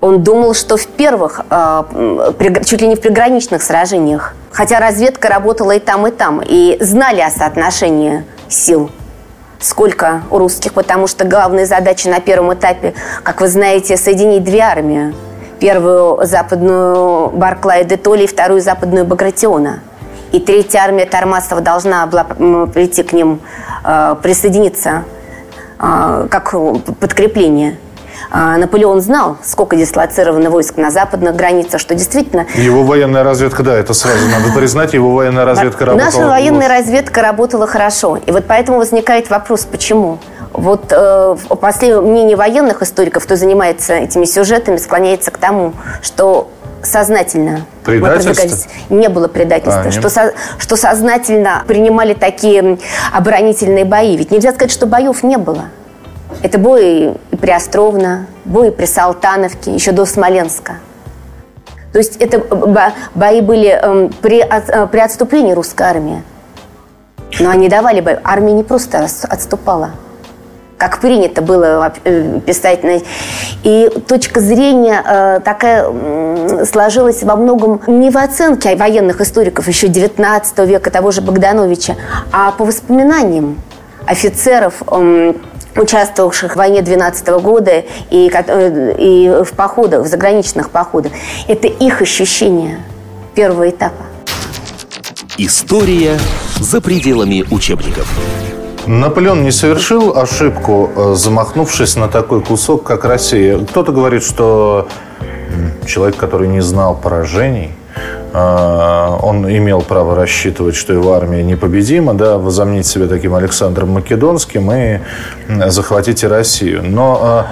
Он 0.00 0.22
думал, 0.22 0.54
что 0.54 0.76
в 0.76 0.86
первых, 0.86 1.42
э, 1.48 1.82
чуть 2.64 2.80
ли 2.80 2.88
не 2.88 2.96
в 2.96 3.00
приграничных 3.00 3.62
сражениях 3.62 4.34
Хотя 4.52 4.78
разведка 4.80 5.28
работала 5.28 5.72
и 5.72 5.78
там, 5.78 6.06
и 6.06 6.10
там. 6.10 6.42
И 6.44 6.76
знали 6.80 7.20
о 7.20 7.30
соотношении 7.30 8.24
сил 8.48 8.90
сколько 9.62 10.22
у 10.30 10.38
русских, 10.38 10.74
потому 10.74 11.06
что 11.06 11.24
главная 11.24 11.66
задача 11.66 12.08
на 12.08 12.20
первом 12.20 12.52
этапе, 12.52 12.94
как 13.22 13.40
вы 13.40 13.48
знаете, 13.48 13.96
соединить 13.96 14.44
две 14.44 14.60
армии. 14.60 15.14
Первую 15.60 16.26
западную 16.26 17.30
Барклая 17.30 17.84
де 17.84 17.96
Толли 17.96 18.26
вторую 18.26 18.60
западную 18.60 19.04
Багратиона. 19.04 19.80
И 20.32 20.40
третья 20.40 20.80
армия 20.80 21.06
Тормасова 21.06 21.60
должна 21.60 22.06
была 22.06 22.24
прийти 22.24 23.02
к 23.02 23.12
ним, 23.12 23.40
э, 23.84 24.16
присоединиться 24.22 25.04
э, 25.78 26.26
как 26.28 26.52
подкрепление. 26.98 27.76
А, 28.30 28.56
Наполеон 28.56 29.00
знал, 29.00 29.36
сколько 29.44 29.76
дислоцировано 29.76 30.50
войск 30.50 30.76
на 30.76 30.90
западных 30.90 31.36
границах, 31.36 31.80
что 31.80 31.94
действительно... 31.94 32.46
Его 32.54 32.82
военная 32.84 33.22
разведка, 33.24 33.62
да, 33.62 33.76
это 33.76 33.94
сразу 33.94 34.26
надо 34.28 34.52
признать, 34.54 34.94
его 34.94 35.14
военная 35.14 35.44
разведка 35.44 35.86
работала... 35.86 36.10
Наша 36.10 36.28
военная 36.28 36.68
разведка 36.68 37.22
работала 37.22 37.66
хорошо. 37.66 38.18
И 38.24 38.30
вот 38.30 38.44
поэтому 38.46 38.78
возникает 38.78 39.30
вопрос, 39.30 39.64
почему? 39.64 40.18
Вот 40.52 40.86
э, 40.90 41.36
после 41.60 42.00
мнение 42.00 42.36
военных 42.36 42.82
историков, 42.82 43.24
кто 43.24 43.36
занимается 43.36 43.94
этими 43.94 44.24
сюжетами, 44.24 44.76
склоняется 44.76 45.30
к 45.30 45.38
тому, 45.38 45.72
что 46.02 46.50
сознательно 46.82 47.66
Предательство? 47.84 48.70
Не 48.90 49.08
было 49.08 49.28
предательства. 49.28 49.84
А, 49.86 49.90
что, 49.90 50.08
со, 50.08 50.32
что 50.58 50.76
сознательно 50.76 51.64
принимали 51.66 52.14
такие 52.14 52.78
оборонительные 53.12 53.84
бои. 53.84 54.16
Ведь 54.16 54.30
нельзя 54.30 54.52
сказать, 54.52 54.70
что 54.70 54.86
боев 54.86 55.22
не 55.22 55.36
было. 55.36 55.64
Это 56.42 56.58
бои 56.58 57.12
и 57.30 57.36
при 57.36 57.50
Островно, 57.50 58.26
бои 58.44 58.70
при 58.70 58.86
Салтановке, 58.86 59.72
еще 59.72 59.92
до 59.92 60.04
Смоленска. 60.04 60.74
То 61.92 61.98
есть 61.98 62.16
это 62.16 62.38
бои 63.14 63.40
были 63.40 63.68
эм, 63.68 64.12
при, 64.20 64.40
э, 64.40 64.86
при 64.86 64.98
отступлении 64.98 65.52
русской 65.52 65.82
армии. 65.82 66.22
Но 67.38 67.50
они 67.50 67.68
давали 67.68 68.00
бои. 68.00 68.16
Армия 68.24 68.52
не 68.52 68.64
просто 68.64 69.06
отступала, 69.28 69.90
как 70.78 70.98
принято 71.00 71.42
было 71.42 71.92
э, 72.04 72.40
писать. 72.40 72.80
И 73.62 73.90
точка 74.08 74.40
зрения 74.40 75.02
э, 75.06 75.40
такая 75.44 76.64
сложилась 76.64 77.22
во 77.22 77.36
многом 77.36 77.82
не 77.86 78.10
в 78.10 78.16
оценке 78.16 78.74
военных 78.74 79.20
историков 79.20 79.68
еще 79.68 79.88
19 79.88 80.58
века, 80.60 80.90
того 80.90 81.10
же 81.10 81.20
Богдановича, 81.20 81.94
а 82.32 82.52
по 82.52 82.64
воспоминаниям 82.64 83.60
офицеров, 84.06 84.82
эм, 84.90 85.36
участвовавших 85.76 86.52
в 86.52 86.56
войне 86.56 86.82
12 86.82 87.28
года 87.40 87.84
и, 88.10 88.30
э, 88.32 88.94
и 88.98 89.42
в 89.44 89.52
походах, 89.52 90.04
в 90.04 90.06
заграничных 90.06 90.70
походах. 90.70 91.12
Это 91.48 91.66
их 91.66 92.02
ощущение 92.02 92.78
первого 93.34 93.70
этапа. 93.70 94.04
История 95.38 96.18
за 96.60 96.80
пределами 96.80 97.44
учебников. 97.50 98.06
Наполеон 98.86 99.44
не 99.44 99.52
совершил 99.52 100.16
ошибку, 100.16 100.90
э, 100.94 101.14
замахнувшись 101.16 101.96
на 101.96 102.08
такой 102.08 102.42
кусок, 102.42 102.82
как 102.82 103.04
Россия. 103.04 103.58
Кто-то 103.58 103.92
говорит, 103.92 104.24
что 104.24 104.88
человек, 105.86 106.16
который 106.16 106.48
не 106.48 106.60
знал 106.60 106.96
поражений, 106.96 107.70
он 108.32 109.46
имел 109.46 109.82
право 109.82 110.14
рассчитывать, 110.14 110.74
что 110.74 110.92
его 110.92 111.12
армия 111.12 111.42
непобедима, 111.42 112.14
да, 112.14 112.38
возомнить 112.38 112.86
себя 112.86 113.06
таким 113.06 113.34
Александром 113.34 113.90
Македонским 113.90 114.72
и 114.72 115.00
захватить 115.68 116.24
Россию. 116.24 116.82
Но 116.82 117.20
а, 117.22 117.46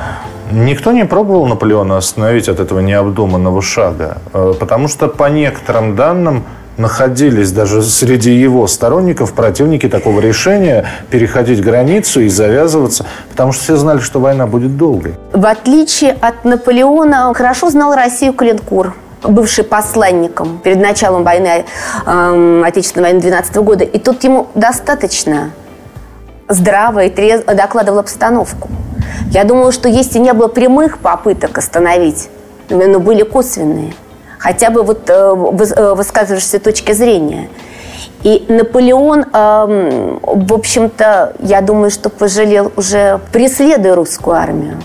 Никто 0.53 0.91
не 0.91 1.05
пробовал 1.05 1.47
Наполеона 1.47 1.97
остановить 1.97 2.49
от 2.49 2.59
этого 2.59 2.81
необдуманного 2.81 3.63
шага, 3.63 4.19
а, 4.33 4.53
потому 4.55 4.89
что 4.89 5.07
по 5.07 5.31
некоторым 5.31 5.95
данным 5.95 6.45
находились 6.77 7.53
даже 7.53 7.83
среди 7.83 8.33
его 8.33 8.67
сторонников 8.67 9.33
противники 9.33 9.89
такого 9.89 10.21
решения 10.21 10.87
переходить 11.11 11.63
границу 11.63 12.21
и 12.21 12.29
завязываться, 12.29 13.07
потому 13.31 13.53
что 13.53 13.63
все 13.63 13.77
знали, 13.77 14.01
что 14.01 14.19
война 14.19 14.47
будет 14.47 14.77
долгой. 14.77 15.15
В 15.33 15.47
отличие 15.47 16.13
от 16.21 16.45
Наполеона, 16.45 17.33
хорошо 17.35 17.71
знал 17.71 17.95
Россию 17.95 18.33
Калинкур 18.33 18.95
бывший 19.23 19.65
посланником 19.65 20.59
перед 20.59 20.79
началом 20.79 21.25
войны, 21.25 21.65
э, 22.07 22.63
Отечественной 22.65 23.11
войны 23.11 23.21
12 23.21 23.63
года. 23.63 23.85
И 23.85 23.99
тут 23.99 24.25
ему 24.25 24.49
достаточно 24.55 25.51
здраво 26.49 27.05
и 27.05 27.11
трезво 27.11 27.55
докладывал 27.55 27.99
обстановку. 28.01 28.69
Я 29.31 29.45
думаю, 29.45 29.73
что 29.73 29.89
если 29.89 30.19
не 30.19 30.33
было 30.33 30.49
прямых 30.49 30.99
попыток 30.99 31.59
остановить, 31.59 32.29
но 32.69 32.99
были 32.99 33.23
косвенные, 33.23 33.95
хотя 34.39 34.71
бы 34.71 34.83
вот 34.83 35.09
э, 35.09 35.13
э 35.13 35.95
высказывающиеся 35.95 36.61
точки 36.61 36.93
зрения– 36.93 37.49
и 38.23 38.45
Наполеон, 38.49 39.25
э, 39.33 40.19
в 40.23 40.53
общем-то, 40.53 41.35
я 41.41 41.61
думаю, 41.63 41.91
что 41.91 42.11
пожалел 42.11 42.71
уже 42.77 43.21
преследуя 43.33 43.95
русскую 43.95 44.37
армию. 44.37 44.79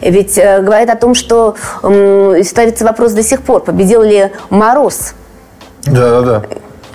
Ведь 0.00 0.38
э, 0.38 0.62
говорит 0.62 0.88
о 0.88 0.96
том, 0.96 1.14
что 1.14 1.54
э, 1.82 2.42
ставится 2.44 2.84
вопрос 2.84 3.12
до 3.12 3.22
сих 3.22 3.42
пор, 3.42 3.62
победил 3.62 4.02
ли 4.02 4.30
Мороз. 4.48 5.14
Да, 5.84 6.20
да, 6.20 6.22
да. 6.22 6.42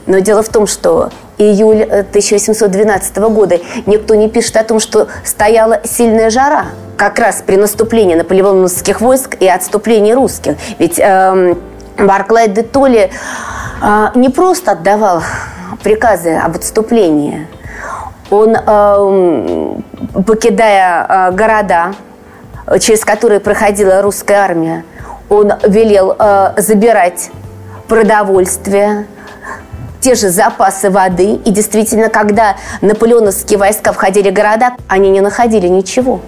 Но 0.06 0.20
дело 0.20 0.42
в 0.42 0.50
том, 0.50 0.68
что 0.68 1.12
июль 1.38 1.84
1812 1.84 3.18
э, 3.18 3.30
года 3.30 3.60
никто 3.86 4.16
не 4.16 4.30
пишет 4.30 4.58
о 4.58 4.64
том, 4.64 4.80
что 4.80 5.08
стояла 5.24 5.80
сильная 5.84 6.30
жара 6.30 6.66
как 6.98 7.20
раз 7.20 7.44
при 7.46 7.58
наступлении 7.58 8.16
наполеоновских 8.16 9.02
войск 9.02 9.36
и 9.40 9.48
отступлении 9.48 10.14
русских. 10.14 10.56
Ведь 10.80 11.00
э, 11.00 11.56
Барклай 11.98 12.50
де 12.50 12.64
Толли 12.64 13.12
э, 13.82 14.08
не 14.16 14.30
просто 14.30 14.72
отдавал 14.72 15.22
приказы 15.82 16.36
об 16.36 16.56
отступлении. 16.56 17.48
Он, 18.30 18.56
э, 18.56 19.76
покидая 20.26 21.06
э, 21.08 21.32
города, 21.32 21.94
через 22.80 23.04
которые 23.06 23.40
проходила 23.40 24.02
русская 24.02 24.36
армия, 24.36 24.86
он 25.30 25.54
велел 25.68 26.16
э, 26.18 26.54
забирать 26.58 27.30
продовольствие, 27.88 29.08
те 30.00 30.16
же 30.16 30.30
запасы 30.30 30.90
воды. 30.90 31.36
И 31.36 31.52
действительно, 31.52 32.10
когда 32.10 32.58
наполеоновские 32.82 33.58
войска 33.58 33.94
входили 33.94 34.30
в 34.30 34.34
города, 34.34 34.74
они 34.88 35.10
не 35.10 35.22
находили 35.22 35.68
ничего. 35.68 36.20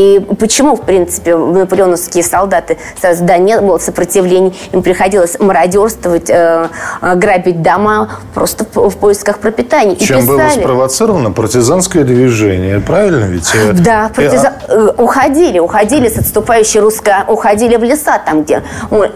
И 0.00 0.18
почему, 0.38 0.76
в 0.76 0.80
принципе, 0.80 1.36
наполеоновские 1.36 2.24
солдаты 2.24 2.78
да, 3.02 3.36
не 3.36 3.60
было 3.60 3.76
сопротивления, 3.76 4.54
им 4.72 4.82
приходилось 4.82 5.38
мародерствовать, 5.38 6.30
э, 6.30 6.68
э, 7.02 7.14
грабить 7.16 7.60
дома 7.60 8.08
просто 8.32 8.64
в, 8.64 8.96
поисках 8.96 9.40
пропитания. 9.40 9.94
И 9.96 9.98
Чем 10.02 10.22
писали. 10.22 10.38
было 10.38 10.48
спровоцировано 10.48 11.32
партизанское 11.32 12.04
движение, 12.04 12.80
правильно 12.80 13.26
ведь? 13.26 13.50
Э, 13.54 13.74
да, 13.74 14.10
партиза... 14.16 14.54
э, 14.68 14.92
уходили, 14.96 15.58
уходили 15.58 16.08
с 16.08 16.16
отступающей 16.16 16.80
русской, 16.80 17.12
уходили 17.28 17.76
в 17.76 17.84
леса 17.84 18.18
там, 18.24 18.44
где... 18.44 18.62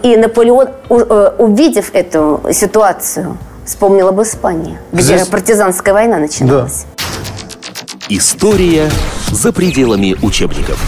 И 0.03 0.15
Наполеон, 0.17 0.67
увидев 1.39 1.95
эту 1.95 2.41
ситуацию, 2.51 3.37
вспомнил 3.65 4.09
об 4.09 4.21
Испании, 4.21 4.77
где 4.91 5.01
Здесь... 5.01 5.27
партизанская 5.29 5.95
война 5.95 6.19
начиналась. 6.19 6.85
Да. 6.94 6.94
История 8.07 8.91
за 9.31 9.51
пределами 9.51 10.15
учебников. 10.21 10.79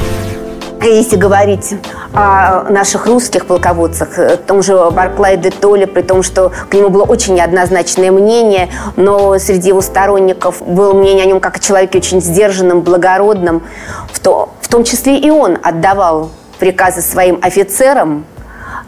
Если 0.84 1.16
говорить 1.16 1.74
о 2.14 2.70
наших 2.70 3.08
русских 3.08 3.48
полководцах, 3.48 4.20
о 4.20 4.38
том 4.38 4.62
же 4.62 4.76
Барклай 4.92 5.36
де 5.38 5.50
Толле, 5.50 5.88
при 5.88 6.04
том, 6.04 6.22
что 6.22 6.52
к 6.70 6.74
нему 6.76 6.90
было 6.90 7.02
очень 7.02 7.34
неоднозначное 7.34 8.12
мнение, 8.12 8.70
но 8.98 9.40
среди 9.40 9.70
его 9.70 9.82
сторонников 9.82 10.62
было 10.62 10.94
мнение 10.94 11.24
о 11.24 11.26
нем 11.26 11.40
как 11.40 11.58
о 11.58 11.60
человеке 11.60 11.98
очень 11.98 12.22
сдержанном, 12.22 12.82
благородном, 12.82 13.64
в, 14.14 14.20
то, 14.20 14.50
в 14.62 14.68
том 14.68 14.84
числе 14.84 15.18
и 15.18 15.32
он 15.32 15.58
отдавал 15.64 16.30
приказы 16.60 17.02
своим 17.02 17.40
офицерам 17.42 18.26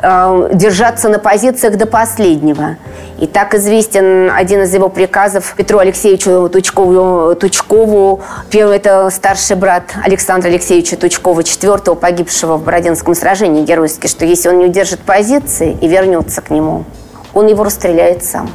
э, 0.04 0.50
держаться 0.54 1.10
на 1.10 1.18
позициях 1.18 1.78
до 1.78 1.88
последнего– 1.88 2.78
и 3.20 3.28
так 3.28 3.54
известен 3.54 4.32
один 4.32 4.62
из 4.62 4.74
его 4.74 4.88
приказов 4.88 5.54
Петру 5.58 5.80
Алексеевичу 5.80 6.50
Тучкову. 6.50 7.36
Тучкову. 7.36 8.22
Первый– 8.50 8.78
это 8.78 9.10
старший 9.10 9.58
брат 9.58 9.84
Александра 10.04 10.48
Алексеевича 10.48 10.96
Тучкова, 10.96 11.44
четвертого, 11.44 11.96
погибшего 11.96 12.56
в 12.58 12.64
Бородинском 12.64 13.16
сражении 13.16 13.64
геройски, 13.64 14.08
что 14.08 14.26
если 14.26 14.48
он 14.50 14.60
не 14.60 14.66
удержит 14.66 15.02
позиции 15.02 15.78
и 15.82 15.88
вернется 15.88 16.42
к 16.42 16.50
нему, 16.50 16.86
он 17.34 17.48
его 17.48 17.64
расстреляет 17.64 18.24
сам. 18.24 18.50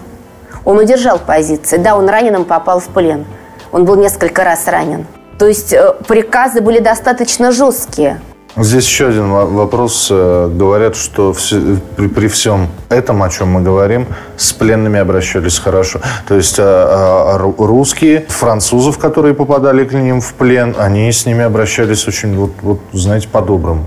Он 0.64 0.78
удержал 0.78 1.18
позиции. 1.18 1.76
Да, 1.76 1.96
он 1.96 2.08
раненым 2.08 2.46
попал 2.46 2.80
в 2.80 2.88
плен. 2.88 3.26
Он 3.70 3.84
был 3.84 3.96
несколько 3.96 4.44
раз 4.44 4.66
ранен. 4.66 5.06
То 5.38 5.46
есть 5.46 5.74
э, 5.74 5.94
приказы 6.06 6.62
были 6.62 6.78
достаточно 6.78 7.52
жесткие. 7.52 8.20
Здесь 8.56 8.86
еще 8.86 9.08
один 9.08 9.30
вопрос. 9.30 10.08
Э, 10.10 10.48
говорят, 10.48 10.94
что 10.94 11.32
все, 11.32 11.60
при, 11.96 12.06
при 12.06 12.28
всем 12.28 12.68
этом, 12.88 13.20
о 13.24 13.28
чем 13.28 13.48
мы 13.48 13.62
говорим, 13.62 14.06
с 14.36 14.52
пленными 14.52 15.00
обращались 15.00 15.58
хорошо. 15.58 16.00
То 16.28 16.36
есть 16.36 16.56
а, 16.60 17.34
а, 17.34 17.38
русские, 17.38 18.26
французов, 18.28 18.98
которые 18.98 19.34
попадали 19.34 19.84
к 19.84 19.92
ним 19.92 20.20
в 20.20 20.34
плен, 20.34 20.76
они 20.78 21.10
с 21.10 21.26
ними 21.26 21.42
обращались 21.42 22.06
очень, 22.06 22.36
вот, 22.36 22.52
вот 22.62 22.78
знаете, 22.92 23.26
по-доброму. 23.26 23.86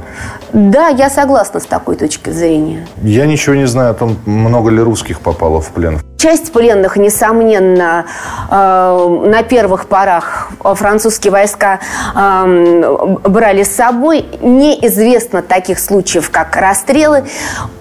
Да, 0.52 0.90
я 0.90 1.10
согласна 1.10 1.62
с 1.62 1.66
такой 1.66 1.96
точки 1.96 2.30
зрения. 2.30 2.86
Я 3.02 3.26
ничего 3.26 3.56
не 3.56 3.68
знаю 3.68 3.92
о 3.92 3.94
том, 3.94 4.18
много 4.26 4.70
ли 4.70 4.82
русских 4.82 5.22
попало 5.22 5.62
в 5.62 5.70
плен. 5.70 6.02
Часть 6.18 6.52
пленных, 6.52 6.98
несомненно, 6.98 8.06
э, 8.50 9.22
на 9.26 9.44
первых 9.44 9.88
порах 9.88 10.50
французские 10.64 11.32
войска 11.32 11.80
э, 12.16 13.08
брали 13.24 13.62
с 13.62 13.76
собой. 13.76 14.26
Неизвестно 14.42 15.44
таких 15.44 15.80
случаев, 15.80 16.32
как 16.32 16.56
расстрелы. 16.56 17.26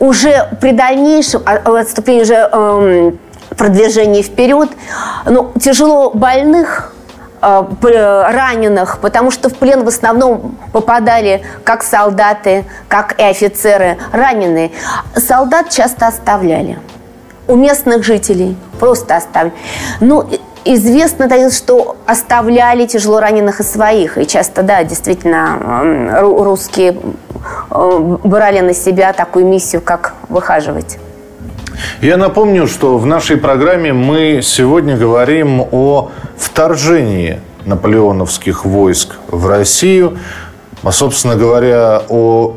Уже 0.00 0.50
при 0.60 0.72
дальнейшем 0.72 1.42
отступлении, 1.46 2.22
уже 2.22 2.50
э, 2.52 3.12
продвижении 3.56 4.20
вперед, 4.20 4.68
ну, 5.24 5.52
тяжело 5.58 6.10
больных 6.10 6.92
раненых, 7.40 8.98
потому 9.00 9.30
что 9.30 9.50
в 9.50 9.54
плен 9.56 9.84
в 9.84 9.88
основном 9.88 10.56
попадали 10.72 11.42
как 11.64 11.82
солдаты, 11.84 12.64
как 12.88 13.20
и 13.20 13.22
офицеры, 13.22 13.98
раненые. 14.10 14.72
Солдат 15.14 15.68
часто 15.68 16.08
оставляли 16.08 16.78
у 17.48 17.56
местных 17.56 18.04
жителей. 18.04 18.56
Просто 18.78 19.16
оставили. 19.16 19.52
Ну, 20.00 20.28
известно, 20.64 21.28
что 21.50 21.96
оставляли 22.06 22.86
тяжело 22.86 23.20
раненых 23.20 23.60
и 23.60 23.62
своих. 23.62 24.18
И 24.18 24.26
часто, 24.26 24.62
да, 24.62 24.84
действительно, 24.84 26.20
русские 26.20 26.96
э, 27.70 28.16
брали 28.24 28.60
на 28.60 28.74
себя 28.74 29.12
такую 29.12 29.46
миссию, 29.46 29.80
как 29.82 30.14
выхаживать. 30.28 30.98
Я 32.00 32.16
напомню, 32.16 32.66
что 32.66 32.98
в 32.98 33.06
нашей 33.06 33.36
программе 33.36 33.92
мы 33.92 34.40
сегодня 34.42 34.96
говорим 34.96 35.62
о 35.72 36.10
вторжении 36.36 37.40
наполеоновских 37.64 38.64
войск 38.64 39.16
в 39.28 39.46
Россию, 39.46 40.18
а, 40.82 40.92
собственно 40.92 41.36
говоря, 41.36 42.02
о 42.08 42.54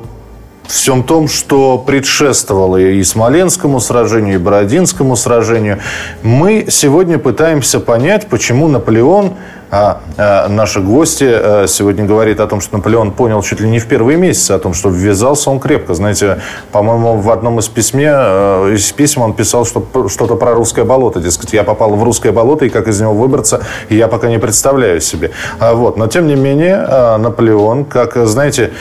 всем 0.70 1.04
том, 1.04 1.28
что 1.28 1.78
предшествовало 1.80 2.78
и 2.78 3.04
Смоленскому 3.04 3.80
сражению, 3.80 4.36
и 4.36 4.38
Бородинскому 4.38 5.16
сражению. 5.16 5.80
Мы 6.22 6.68
сегодня 6.70 7.18
пытаемся 7.18 7.80
понять, 7.80 8.28
почему 8.28 8.68
Наполеон 8.68 9.34
а, 9.72 10.02
а 10.18 10.48
наши 10.48 10.82
гости 10.82 11.28
а, 11.30 11.66
сегодня 11.68 12.06
говорит 12.06 12.40
о 12.40 12.48
том, 12.48 12.60
что 12.62 12.78
Наполеон 12.78 13.12
понял 13.12 13.42
чуть 13.44 13.60
ли 13.60 13.70
не 13.70 13.80
в 13.80 13.88
первые 13.88 14.18
месяцы 14.18 14.52
о 14.52 14.60
том, 14.60 14.74
что 14.74 14.90
ввязался 14.90 15.52
он 15.52 15.60
крепко. 15.60 15.94
Знаете, 15.94 16.42
по-моему, 16.72 17.18
в 17.18 17.30
одном 17.30 17.60
из, 17.60 17.68
письме, 17.68 18.10
а, 18.12 18.74
из 18.74 18.92
писем 18.92 19.22
он 19.22 19.34
писал 19.34 19.66
что, 19.66 19.86
что-то 20.10 20.36
про 20.36 20.54
русское 20.54 20.84
болото. 20.86 21.20
Дескать, 21.20 21.54
я 21.54 21.64
попал 21.64 21.96
в 21.96 22.04
русское 22.04 22.32
болото, 22.32 22.66
и 22.66 22.70
как 22.70 22.88
из 22.88 23.00
него 23.00 23.14
выбраться, 23.14 23.62
я 23.90 24.08
пока 24.08 24.28
не 24.28 24.40
представляю 24.40 25.02
себе. 25.02 25.32
А, 25.60 25.74
вот. 25.74 25.98
Но, 25.98 26.08
тем 26.08 26.28
не 26.28 26.36
менее, 26.36 26.84
а, 26.88 27.18
Наполеон, 27.18 27.86
как, 27.86 28.16
знаете, 28.28 28.72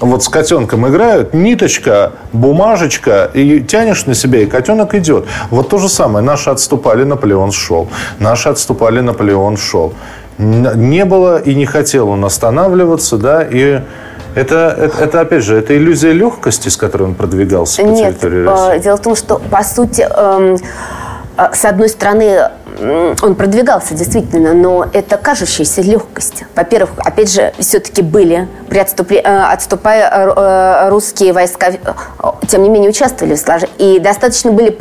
вот 0.00 0.22
с 0.22 0.28
котенком 0.28 0.86
играют, 0.88 1.34
ниточка, 1.34 2.12
бумажечка, 2.32 3.30
и 3.34 3.60
тянешь 3.60 4.06
на 4.06 4.14
себя, 4.14 4.40
и 4.40 4.46
котенок 4.46 4.94
идет. 4.94 5.26
Вот 5.50 5.68
то 5.68 5.78
же 5.78 5.88
самое. 5.88 6.24
Наши 6.24 6.50
отступали, 6.50 7.02
Наполеон 7.02 7.50
шел. 7.50 7.88
Наши 8.20 8.48
отступали, 8.48 9.00
Наполеон 9.00 9.56
шел 9.56 9.94
не 10.38 11.04
было 11.04 11.38
и 11.38 11.54
не 11.54 11.66
хотел 11.66 12.08
он 12.08 12.24
останавливаться, 12.24 13.16
да, 13.16 13.42
и 13.42 13.80
это, 14.34 14.76
это, 14.78 15.04
это, 15.04 15.20
опять 15.20 15.42
же, 15.42 15.56
это 15.56 15.76
иллюзия 15.76 16.12
легкости, 16.12 16.68
с 16.68 16.76
которой 16.76 17.04
он 17.04 17.14
продвигался 17.14 17.82
по 17.82 17.86
Нет, 17.86 18.20
территории 18.20 18.44
России? 18.44 18.72
Нет, 18.74 18.82
дело 18.82 18.96
в 18.96 19.02
том, 19.02 19.16
что, 19.16 19.40
по 19.50 19.64
сути, 19.64 20.02
эм, 20.02 20.56
э, 21.36 21.48
с 21.52 21.64
одной 21.64 21.88
стороны, 21.88 22.50
он 23.22 23.34
продвигался 23.34 23.94
действительно, 23.94 24.54
но 24.54 24.86
это 24.92 25.16
кажущаяся 25.16 25.82
легкость. 25.82 26.44
Во-первых, 26.54 26.90
опять 26.98 27.32
же, 27.32 27.52
все-таки 27.58 28.02
были, 28.02 28.48
при 28.68 28.78
отступе, 28.78 29.16
э, 29.16 29.42
отступая 29.52 30.08
э, 30.10 30.32
э, 30.36 30.88
русские 30.90 31.32
войска, 31.32 31.72
тем 32.46 32.62
не 32.62 32.68
менее, 32.68 32.90
участвовали 32.90 33.34
в 33.34 33.38
сражении. 33.38 33.96
И 33.96 33.98
достаточно 33.98 34.52
были 34.52 34.76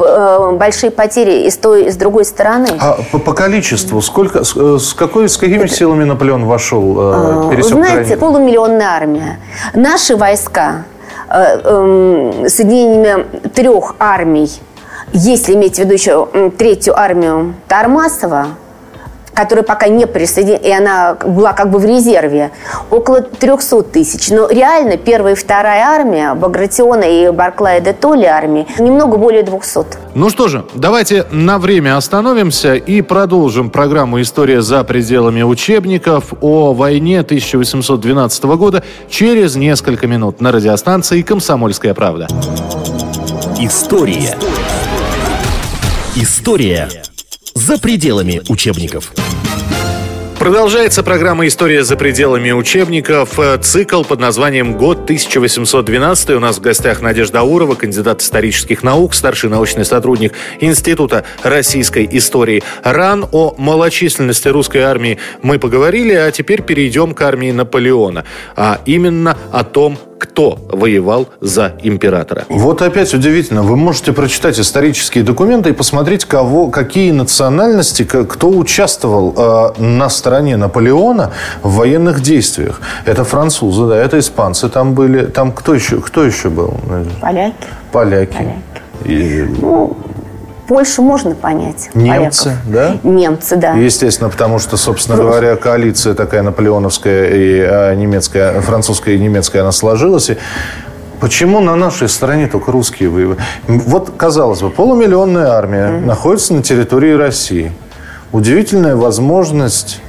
большие 0.57 0.91
потери 0.91 1.45
и 1.45 1.49
с 1.49 1.57
той, 1.57 1.85
и 1.85 1.91
с 1.91 1.95
другой 1.95 2.25
стороны. 2.25 2.67
А 2.79 2.99
по, 3.11 3.19
по 3.19 3.33
количеству, 3.33 4.01
сколько, 4.01 4.43
с, 4.43 4.93
какой, 4.93 5.29
с 5.29 5.37
какими 5.37 5.65
это... 5.65 5.73
силами 5.73 6.03
Наполеон 6.03 6.45
вошел, 6.45 6.95
а, 6.99 7.49
пересек 7.49 7.73
Знаете, 7.73 7.93
границу? 7.95 8.19
полумиллионная 8.19 8.87
армия. 8.87 9.39
Наши 9.73 10.15
войска 10.15 10.83
эм, 11.29 12.47
соединениями 12.47 13.25
трех 13.53 13.95
армий 13.99 14.61
если 15.13 15.53
иметь 15.53 15.75
в 15.75 15.79
виду 15.79 15.93
еще 15.93 16.27
третью 16.57 16.97
армию 16.97 17.55
Тармасова, 17.67 18.47
которая 19.37 19.63
пока 19.63 19.87
не 19.87 20.07
присоединена, 20.07 20.57
и 20.57 20.71
она 20.71 21.13
была 21.13 21.53
как 21.53 21.69
бы 21.69 21.77
в 21.77 21.85
резерве, 21.85 22.49
около 22.89 23.21
300 23.21 23.83
тысяч. 23.83 24.31
Но 24.31 24.49
реально 24.49 24.97
первая 24.97 25.33
и 25.33 25.35
вторая 25.35 25.83
армия, 25.85 26.33
Багратиона 26.33 27.03
и 27.03 27.29
Барклая 27.29 27.79
де 27.79 27.93
Толли 27.93 28.25
армии, 28.25 28.65
немного 28.79 29.17
более 29.17 29.43
200. 29.43 29.85
Ну 30.15 30.31
что 30.31 30.47
же, 30.47 30.65
давайте 30.73 31.27
на 31.29 31.59
время 31.59 31.97
остановимся 31.97 32.73
и 32.73 33.01
продолжим 33.01 33.69
программу 33.69 34.19
«История 34.23 34.63
за 34.63 34.83
пределами 34.83 35.43
учебников» 35.43 36.33
о 36.41 36.73
войне 36.73 37.19
1812 37.19 38.43
года 38.45 38.83
через 39.07 39.55
несколько 39.55 40.07
минут 40.07 40.41
на 40.41 40.51
радиостанции 40.51 41.21
«Комсомольская 41.21 41.93
правда». 41.93 42.27
История. 43.59 44.35
История 46.19 46.89
за 47.53 47.77
пределами 47.77 48.41
учебников. 48.49 49.11
Продолжается 50.39 51.03
программа 51.03 51.45
«История 51.45 51.83
за 51.83 51.95
пределами 51.95 52.51
учебников». 52.51 53.39
Цикл 53.61 54.03
под 54.03 54.19
названием 54.19 54.77
«Год 54.77 55.07
1812». 55.07 56.35
У 56.35 56.39
нас 56.39 56.57
в 56.57 56.61
гостях 56.61 57.01
Надежда 57.01 57.41
Аурова, 57.41 57.75
кандидат 57.75 58.23
исторических 58.23 58.81
наук, 58.81 59.13
старший 59.13 59.51
научный 59.51 59.85
сотрудник 59.85 60.33
Института 60.59 61.23
российской 61.43 62.07
истории 62.11 62.63
РАН. 62.83 63.27
О 63.31 63.53
малочисленности 63.55 64.47
русской 64.47 64.79
армии 64.79 65.19
мы 65.43 65.59
поговорили, 65.59 66.13
а 66.13 66.31
теперь 66.31 66.63
перейдем 66.63 67.13
к 67.13 67.21
армии 67.21 67.51
Наполеона. 67.51 68.25
А 68.55 68.81
именно 68.85 69.37
о 69.51 69.63
том, 69.63 69.99
кто 70.17 70.59
воевал 70.69 71.27
за 71.41 71.73
императора. 71.83 72.45
Вот 72.49 72.81
опять 72.81 73.13
удивительно. 73.13 73.63
Вы 73.63 73.75
можете 73.75 74.13
прочитать 74.13 74.59
исторические 74.59 75.23
документы 75.23 75.69
и 75.69 75.73
посмотреть, 75.73 76.25
кого, 76.25 76.69
какие 76.69 77.11
национальности, 77.11 78.03
кто 78.03 78.49
участвовал 78.49 79.33
э, 79.77 79.81
на 79.81 80.09
стороне 80.09 80.57
Наполеона 80.57 81.31
в 81.63 81.75
военных 81.75 82.21
действиях. 82.21 82.81
Это 83.05 83.23
французы, 83.23 83.87
да, 83.87 83.97
это 83.97 84.19
испанцы 84.19 84.69
там 84.69 84.93
были. 84.93 85.25
Там 85.25 85.51
кто 85.51 85.73
еще, 85.73 86.01
кто 86.01 86.23
еще 86.23 86.49
был? 86.49 86.75
Поляки. 87.21 87.55
Поляки. 87.91 88.33
Поляки. 88.33 88.61
И... 89.05 89.45
Ну, 89.61 89.97
Польшу 90.67 91.01
можно 91.01 91.33
понять. 91.33 91.89
Немцы, 91.93 92.43
поляков. 92.43 92.71
да? 92.71 92.97
Немцы, 93.03 93.55
да. 93.55 93.73
Естественно, 93.73 94.29
потому 94.29 94.59
что, 94.59 94.75
собственно 94.75 95.17
Просто. 95.17 95.39
говоря, 95.39 95.55
коалиция 95.55 96.13
такая 96.13 96.41
наполеоновская 96.41 97.29
и 97.29 97.59
а, 97.61 97.95
немецкая, 97.95 98.59
французская 98.61 99.15
и 99.15 99.19
немецкая, 99.19 99.61
она 99.61 99.71
сложилась. 99.71 100.29
И 100.29 100.37
Почему 101.19 101.61
на 101.61 101.75
нашей 101.75 102.09
стороне 102.09 102.47
только 102.47 102.71
русские 102.71 103.09
воевали? 103.09 103.39
Вот, 103.67 104.11
казалось 104.15 104.61
бы, 104.61 104.69
полумиллионная 104.69 105.47
армия 105.47 105.87
mm-hmm. 105.87 106.05
находится 106.05 106.53
на 106.53 106.61
территории 106.61 107.13
России. 107.13 107.71
Удивительная 108.31 108.95
возможность 108.95 110.01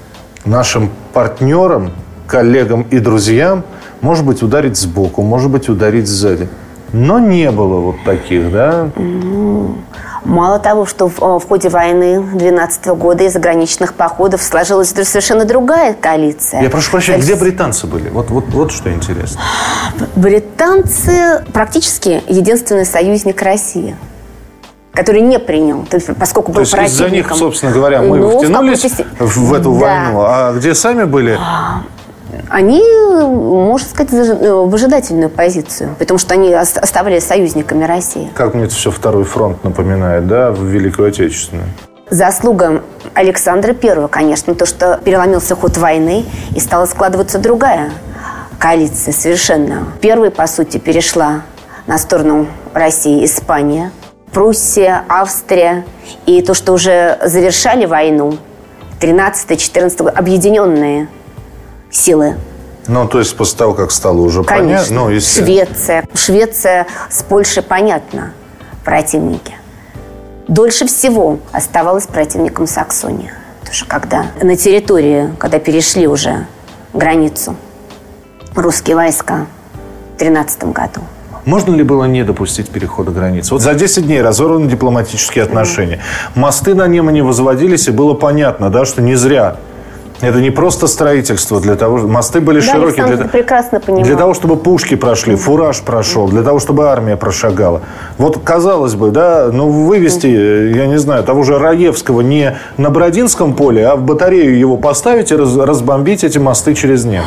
нашим 0.45 0.91
партнерам, 1.15 1.93
коллегам 2.27 2.83
и 2.91 2.99
друзьям, 2.99 3.65
может 4.03 4.27
быть, 4.27 4.43
ударить 4.43 4.77
сбоку, 4.77 5.23
может 5.23 5.51
быть, 5.51 5.71
ударить 5.71 6.07
сзади. 6.07 6.49
Но 6.93 7.19
не 7.19 7.51
было 7.51 7.81
вот 7.81 7.97
таких, 8.05 8.53
да? 8.53 8.91
Mm-hmm. 8.95 9.75
Мало 10.29 10.59
того, 10.59 10.85
что 10.85 11.09
в, 11.09 11.19
в 11.19 11.49
ходе 11.49 11.71
войны 11.71 12.23
12 12.23 12.87
года 12.89 13.25
и 13.25 13.29
заграничных 13.29 13.95
походов 13.95 14.43
сложилась 14.43 14.91
совершенно 14.91 15.47
другая 15.47 15.95
коалиция. 15.95 16.61
Я 16.61 16.69
прошу 16.69 16.91
прощения, 16.91 17.19
где 17.19 17.35
британцы 17.35 17.87
были? 17.87 18.11
Вот, 18.11 18.29
вот, 18.29 18.45
вот 18.49 18.71
что 18.71 18.93
интересно. 18.93 19.41
Британцы 20.17 21.45
практически 21.55 22.23
единственный 22.29 22.87
союзник 22.87 23.41
России 23.43 23.97
который 24.93 25.21
не 25.21 25.39
принял, 25.39 25.87
поскольку 26.19 26.51
был 26.51 26.65
То 26.65 26.81
есть 26.81 26.93
из-за 26.93 27.09
них, 27.09 27.33
собственно 27.33 27.71
говоря, 27.71 28.03
мы 28.03 28.19
ну, 28.19 28.41
втянулись 28.41 28.83
в, 29.21 29.37
в 29.37 29.55
эту 29.55 29.73
да. 29.75 29.79
войну. 29.79 30.21
А 30.27 30.53
где 30.55 30.75
сами 30.75 31.05
были? 31.05 31.39
Они, 32.49 32.83
можно 32.83 33.89
сказать, 33.89 34.13
э, 34.13 34.53
выжидательную 34.53 35.31
позицию, 35.31 35.95
потому 35.99 36.19
что 36.19 36.35
они 36.35 36.53
оставались 36.53 37.25
союзниками 37.25 37.85
России. 37.85 38.31
Как 38.35 38.55
мне 38.55 38.65
это 38.65 38.75
все 38.75 38.91
второй 38.91 39.25
фронт 39.25 39.63
напоминает, 39.65 40.27
да, 40.27 40.51
в 40.51 40.63
Великую 40.65 41.09
Отечественную? 41.09 41.67
Заслуга 42.11 42.83
Александра 43.15 43.75
Первого, 43.75 44.09
конечно, 44.09 44.55
то, 44.55 44.65
что 44.65 44.99
переломился 45.05 45.55
ход 45.55 45.77
войны 45.77 46.25
и 46.55 46.61
стала 46.61 46.87
складываться 46.87 47.39
другая 47.39 47.91
коалиции 48.59 49.11
совершенно. 49.11 49.89
Первой, 50.01 50.31
по 50.31 50.47
сути, 50.47 50.79
перешла 50.79 51.43
на 51.87 51.99
сторону 51.99 52.47
России 52.73 53.25
Испания, 53.25 53.93
Пруссия, 54.33 55.05
Австрия. 55.09 55.85
И 56.27 56.43
то, 56.43 56.55
что 56.55 56.73
уже 56.73 57.19
завершали 57.25 57.87
войну, 57.87 58.37
13-14 59.01 60.03
год, 60.03 60.13
объединенные 60.17 61.09
силы 61.91 62.37
ну, 62.89 63.07
то 63.07 63.19
есть 63.19 63.37
после 63.37 63.59
того, 63.59 63.75
как 63.75 63.91
стало 63.93 64.23
уже 64.23 64.43
Конечно. 64.43 64.69
понятно. 64.69 64.97
Ну, 64.97 65.11
если... 65.11 65.43
Швеция. 65.43 66.05
Швеция 66.15 66.87
с 67.11 67.23
Польшей 67.23 67.63
понятно 67.63 68.33
противники. 68.83 69.55
Дольше 70.49 70.87
всего 70.87 71.39
оставалась 71.53 72.07
противником 72.07 72.67
Саксония. 72.67 73.35
Потому 73.61 73.75
что 73.75 73.87
когда 73.87 74.27
на 74.41 74.57
территории, 74.57 75.29
когда 75.39 75.59
перешли 75.59 76.09
уже 76.09 76.47
границу 76.95 77.55
русские 78.55 78.97
войска 78.97 79.47
в 80.15 80.19
13 80.19 80.65
году, 80.73 81.03
можно 81.45 81.75
ли 81.75 81.83
было 81.83 82.05
не 82.05 82.25
допустить 82.25 82.71
перехода 82.71 83.11
границы? 83.11 83.53
Вот 83.53 83.63
за 83.63 83.75
10 83.75 84.07
дней 84.07 84.23
разорваны 84.23 84.69
дипломатические 84.71 85.45
отношения. 85.45 86.01
Мосты 86.35 86.75
на 86.75 86.87
Немане 86.87 87.23
возводились, 87.23 87.89
и 87.89 87.91
было 87.91 88.15
понятно, 88.15 88.71
да, 88.71 88.87
что 88.87 89.03
не 89.03 89.15
зря 89.15 89.57
это 90.21 90.41
не 90.41 90.51
просто 90.51 90.87
строительство 90.87 91.61
для 91.61 91.77
того, 91.77 91.99
мосты 91.99 92.41
были 92.41 92.61
да, 92.61 92.73
широкие 92.73 93.07
для, 93.07 93.25
прекрасно 93.25 93.81
для 93.81 94.17
того, 94.17 94.35
чтобы 94.35 94.57
пушки 94.57 94.97
прошли, 94.97 95.37
фураж 95.37 95.81
прошел, 95.81 96.29
для 96.29 96.43
того, 96.43 96.59
чтобы 96.59 96.89
армия 96.89 97.17
прошагала. 97.17 97.83
Вот 98.17 98.39
казалось 98.43 98.95
бы, 98.95 99.11
да, 99.11 99.51
ну 99.53 99.69
вывести, 99.69 100.27
я 100.27 100.87
не 100.87 100.99
знаю, 100.99 101.25
того 101.25 101.43
же 101.43 101.59
Раевского 101.59 102.21
не 102.21 102.57
на 102.77 102.91
Бородинском 102.91 103.55
поле, 103.55 103.87
а 103.87 103.97
в 103.97 104.03
батарею 104.03 104.59
его 104.59 104.77
поставить 104.77 105.31
и 105.31 105.37
раз, 105.37 105.57
разбомбить 105.57 106.25
эти 106.25 106.39
мосты 106.39 106.75
через 106.75 107.05
Небо. 107.05 107.27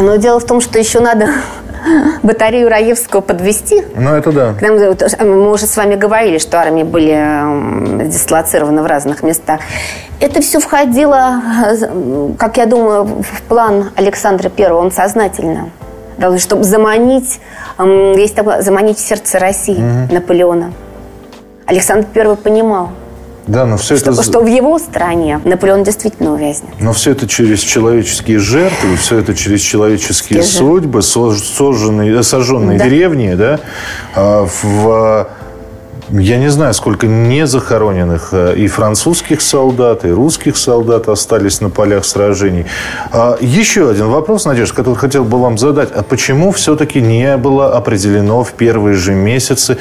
Но 0.00 0.16
дело 0.16 0.40
в 0.40 0.44
том, 0.44 0.60
что 0.60 0.78
еще 0.78 1.00
надо 1.00 1.28
батарею 2.22 2.68
Раевского 2.68 3.20
подвести. 3.20 3.82
Ну, 3.94 4.14
это 4.14 4.32
да. 4.32 4.54
Мы, 4.60 5.24
мы 5.24 5.52
уже 5.52 5.66
с 5.66 5.76
вами 5.76 5.94
говорили, 5.94 6.38
что 6.38 6.58
армии 6.58 6.82
были 6.82 8.08
дислоцированы 8.08 8.82
в 8.82 8.86
разных 8.86 9.22
местах. 9.22 9.60
Это 10.20 10.40
все 10.40 10.60
входило, 10.60 11.40
как 12.38 12.56
я 12.56 12.66
думаю, 12.66 13.04
в 13.04 13.42
план 13.48 13.90
Александра 13.96 14.48
Первого. 14.48 14.80
Он 14.80 14.92
сознательно 14.92 15.70
чтобы 16.38 16.64
заманить, 16.64 17.40
есть 18.16 18.34
такое, 18.34 18.60
заманить 18.60 18.98
в 18.98 19.00
сердце 19.00 19.38
России 19.38 19.76
угу. 19.76 20.14
Наполеона. 20.14 20.72
Александр 21.66 22.06
Первый 22.12 22.36
понимал, 22.36 22.90
да, 23.46 23.66
но 23.66 23.76
все 23.76 23.96
что, 23.96 24.12
это... 24.12 24.22
что 24.22 24.40
в 24.40 24.46
его 24.46 24.78
стране 24.78 25.40
Наполеон 25.44 25.82
действительно 25.82 26.34
увязнет. 26.34 26.70
Но 26.80 26.92
все 26.92 27.12
это 27.12 27.26
через 27.26 27.60
человеческие 27.60 28.38
жертвы, 28.38 28.96
все 28.96 29.18
это 29.18 29.34
через 29.34 29.60
человеческие 29.60 30.42
Скажи. 30.42 30.58
судьбы, 30.58 31.02
сожженные, 31.02 32.22
сожженные 32.22 32.78
да. 32.78 32.84
деревни, 32.84 33.34
да, 33.34 33.60
а, 34.14 34.46
в 34.62 35.28
я 36.12 36.38
не 36.38 36.50
знаю, 36.50 36.74
сколько 36.74 37.06
незахороненных 37.06 38.30
а, 38.32 38.52
и 38.52 38.66
французских 38.66 39.40
солдат, 39.40 40.04
и 40.04 40.10
русских 40.10 40.56
солдат 40.56 41.08
остались 41.08 41.60
на 41.60 41.70
полях 41.70 42.04
сражений. 42.04 42.66
А, 43.12 43.36
еще 43.40 43.88
один 43.88 44.08
вопрос, 44.08 44.44
Надежда, 44.44 44.74
который 44.74 44.96
хотел 44.96 45.24
бы 45.24 45.38
вам 45.40 45.56
задать. 45.56 45.90
А 45.92 46.02
почему 46.02 46.50
все-таки 46.50 47.00
не 47.00 47.36
было 47.36 47.76
определено 47.76 48.42
в 48.42 48.52
первые 48.52 48.96
же 48.96 49.14
месяцы 49.14 49.78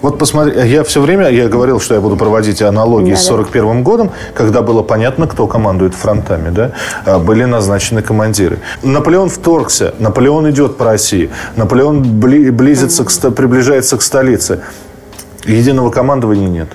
вот 0.00 0.18
посмотри, 0.18 0.68
я 0.68 0.84
все 0.84 1.00
время, 1.00 1.28
я 1.28 1.48
говорил, 1.48 1.80
что 1.80 1.94
я 1.94 2.00
буду 2.00 2.16
проводить 2.16 2.62
аналогии 2.62 3.12
да, 3.12 3.16
с 3.16 3.26
41 3.26 3.82
годом, 3.82 4.12
когда 4.34 4.62
было 4.62 4.82
понятно, 4.82 5.26
кто 5.26 5.46
командует 5.46 5.94
фронтами, 5.94 6.50
да, 6.50 6.72
а, 7.04 7.18
были 7.18 7.44
назначены 7.44 8.00
командиры. 8.02 8.60
Наполеон 8.82 9.28
вторгся, 9.28 9.94
Наполеон 9.98 10.50
идет 10.50 10.76
по 10.76 10.84
России, 10.84 11.30
Наполеон 11.56 12.02
близится, 12.02 13.04
к, 13.04 13.30
приближается 13.32 13.96
к 13.96 14.02
столице. 14.02 14.60
Единого 15.44 15.90
командования 15.90 16.48
нет. 16.48 16.68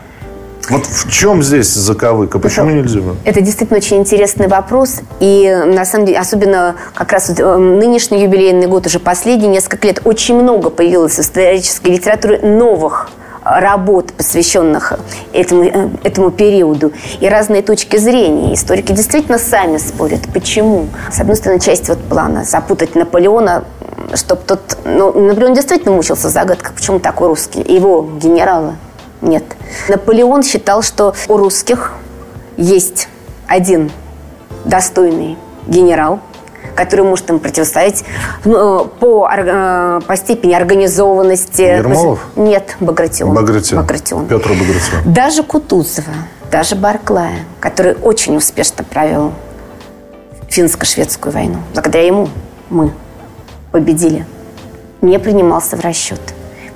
Вот 0.69 0.85
в 0.85 1.11
чем 1.11 1.43
здесь 1.43 1.73
заковыка? 1.73 2.39
Почему 2.39 2.67
это, 2.67 2.77
нельзя? 2.77 3.01
Это 3.25 3.41
действительно 3.41 3.77
очень 3.77 3.97
интересный 3.97 4.47
вопрос. 4.47 5.01
И 5.19 5.63
на 5.65 5.85
самом 5.85 6.05
деле, 6.05 6.19
особенно 6.19 6.75
как 6.93 7.11
раз 7.11 7.29
вот, 7.29 7.39
э, 7.39 7.57
нынешний 7.57 8.23
юбилейный 8.23 8.67
год, 8.67 8.85
уже 8.87 8.99
последние 8.99 9.49
несколько 9.49 9.87
лет, 9.87 10.01
очень 10.05 10.41
много 10.41 10.69
появилось 10.69 11.17
в 11.17 11.19
исторической 11.19 11.89
литературе 11.89 12.39
новых 12.39 13.09
работ, 13.43 14.13
посвященных 14.13 14.93
этому, 15.33 15.63
э, 15.63 15.89
этому 16.03 16.31
периоду, 16.31 16.93
и 17.19 17.27
разные 17.27 17.61
точки 17.61 17.97
зрения. 17.97 18.53
Историки 18.53 18.93
действительно 18.93 19.37
сами 19.37 19.77
спорят, 19.77 20.21
почему. 20.33 20.87
С 21.11 21.19
одной 21.19 21.35
стороны, 21.35 21.59
часть 21.59 21.89
вот 21.89 21.99
плана 21.99 22.45
запутать 22.45 22.95
Наполеона, 22.95 23.65
чтобы 24.15 24.41
тот... 24.47 24.77
Ну, 24.85 25.11
Наполеон 25.11 25.53
действительно 25.55 25.93
мучился 25.93 26.29
загадкой, 26.29 26.73
почему 26.73 26.99
такой 26.99 27.27
русский, 27.27 27.61
его 27.61 28.07
генерала 28.21 28.75
нет. 29.23 29.43
Наполеон 29.87 30.43
считал, 30.43 30.81
что 30.83 31.15
у 31.27 31.37
русских 31.37 31.93
есть 32.57 33.07
один 33.47 33.91
достойный 34.65 35.37
генерал, 35.67 36.19
который 36.75 37.05
может 37.05 37.29
им 37.29 37.39
противостоять 37.39 38.03
ну, 38.45 38.85
по, 38.85 39.29
э, 39.31 40.01
по 40.05 40.15
степени 40.15 40.53
организованности. 40.53 41.61
Ермолов? 41.61 42.19
Нет, 42.35 42.75
Багратион. 42.79 43.33
Багратион. 43.33 43.81
Багратион. 43.81 44.27
Петр 44.27 44.49
Багратион. 44.49 45.13
Даже 45.13 45.43
Кутузова, 45.43 46.13
даже 46.51 46.75
Барклая, 46.75 47.39
который 47.59 47.95
очень 47.95 48.35
успешно 48.37 48.83
провел 48.83 49.33
финско-шведскую 50.49 51.31
войну. 51.31 51.57
Благодаря 51.73 52.05
ему 52.05 52.29
мы 52.69 52.91
победили. 53.71 54.25
Не 55.01 55.19
принимался 55.19 55.75
в 55.75 55.81
расчет. 55.81 56.21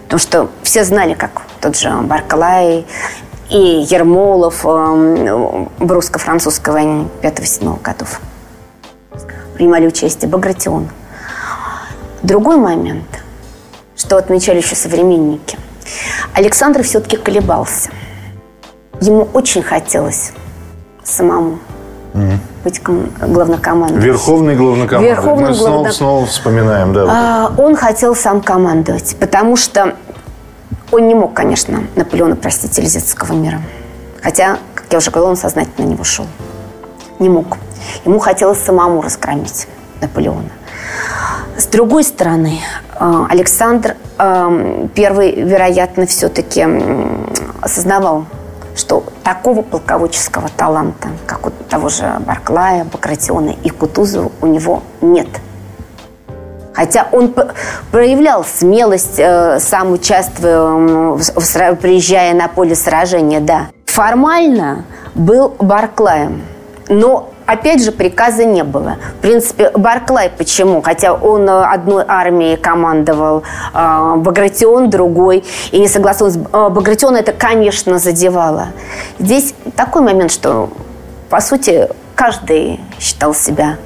Потому 0.08 0.20
что 0.20 0.50
все 0.63 0.84
знали, 0.84 1.13
как 1.13 1.41
тот 1.62 1.78
же 1.78 1.89
Барклай 1.89 2.86
и 3.50 3.58
Ермолов 3.89 4.65
эм, 4.65 5.70
в 5.78 5.91
русско-французской 5.91 6.70
войне 6.74 7.08
5-7 7.22 7.82
годов 7.82 8.22
принимали 9.58 9.88
участие, 9.88 10.30
Багратион. 10.30 10.88
Другой 12.22 12.58
момент, 12.58 13.08
что 13.96 14.17
отмечали 14.17 14.58
еще 14.58 14.76
современники. 14.76 15.58
Александр 16.34 16.84
все-таки 16.84 17.17
колебался. 17.17 17.89
Ему 19.02 19.28
очень 19.34 19.63
хотелось 19.63 20.32
самому 21.04 21.60
mm 22.17 22.39
быть 22.67 22.82
главнокомандующим. 22.84 24.06
Верховный 24.06 24.56
главнокомандующий. 24.56 25.15
Верховный 25.15 25.49
Мы 25.49 25.56
снова, 25.56 25.89
снова 25.89 26.25
вспоминаем, 26.25 26.91
да. 26.91 27.06
А, 27.08 27.53
он 27.58 27.77
хотел 27.77 28.13
сам 28.13 28.41
командовать, 28.41 29.15
потому 29.19 29.56
что 29.56 29.95
он 30.91 31.08
не 31.08 31.15
мог, 31.15 31.34
конечно, 31.34 31.84
Наполеона 31.95 32.36
простить 32.36 32.77
Елизетского 32.77 33.34
мира. 33.34 33.62
Хотя, 34.21 34.58
как 34.75 34.86
я 34.91 34.97
уже 34.97 35.12
говорила, 35.12 35.30
он 35.30 35.38
сознательно 35.38 35.88
на 35.88 35.91
него 35.91 36.03
шел. 36.03 36.25
Не 37.19 37.30
мог. 37.30 37.58
Ему 38.03 38.19
хотелось 38.19 38.60
самому 38.60 39.01
разгромить 39.01 39.67
Наполеона. 40.01 40.49
С 41.58 41.67
другой 41.67 42.03
стороны, 42.03 42.60
э, 42.99 43.25
Александр 43.30 43.95
первый, 44.95 45.43
вероятно, 45.43 46.08
все-таки 46.08 46.65
осознавал, 47.62 48.25
что 48.77 49.03
такого 49.23 49.61
полководческого 49.61 50.49
таланта, 50.55 51.09
как 51.25 51.47
у 51.47 51.49
того 51.49 51.89
же 51.89 52.09
Барклая, 52.25 52.85
Багратиона 52.85 53.55
и 53.63 53.69
Кутузова, 53.69 54.31
у 54.41 54.45
него 54.47 54.83
нет– 55.01 55.27
Хотя 56.77 57.07
он 57.11 57.33
проявлял 57.91 58.45
смелость, 58.45 59.17
э, 59.17 59.59
сам 59.59 59.93
участвуя, 59.93 61.73
приезжая 61.73 62.35
на 62.35 62.47
поле 62.47 62.75
сражения, 62.75 63.39
да. 63.39 63.69
Формально 63.87 64.85
был 65.15 65.55
Барклаем, 65.57 66.43
но 66.87 67.31
опять 67.47 67.83
же, 67.83 67.91
приказа 67.91 68.45
не 68.45 68.63
было. 68.63 68.97
В 69.17 69.21
принципе, 69.21 69.71
Барклай 69.73 70.29
почему? 70.29 70.81
Хотя 70.81 71.13
он 71.13 71.49
э, 71.49 71.63
одной 71.63 72.03
армией 72.07 72.57
командовал, 72.57 73.43
э, 73.73 74.15
Багратион 74.17 74.89
другой, 74.91 75.43
и 75.71 75.79
не 75.79 75.88
согласился. 75.88 76.39
Багратиона 76.39 77.17
это, 77.17 77.31
конечно, 77.31 77.97
задевало. 77.97 78.67
Здесь 79.17 79.55
такой 79.75 80.03
момент, 80.03 80.31
что, 80.31 80.69
по 81.29 81.41
сути, 81.41 81.89
каждый 82.15 82.79
считал 82.99 83.33
себя 83.33 83.77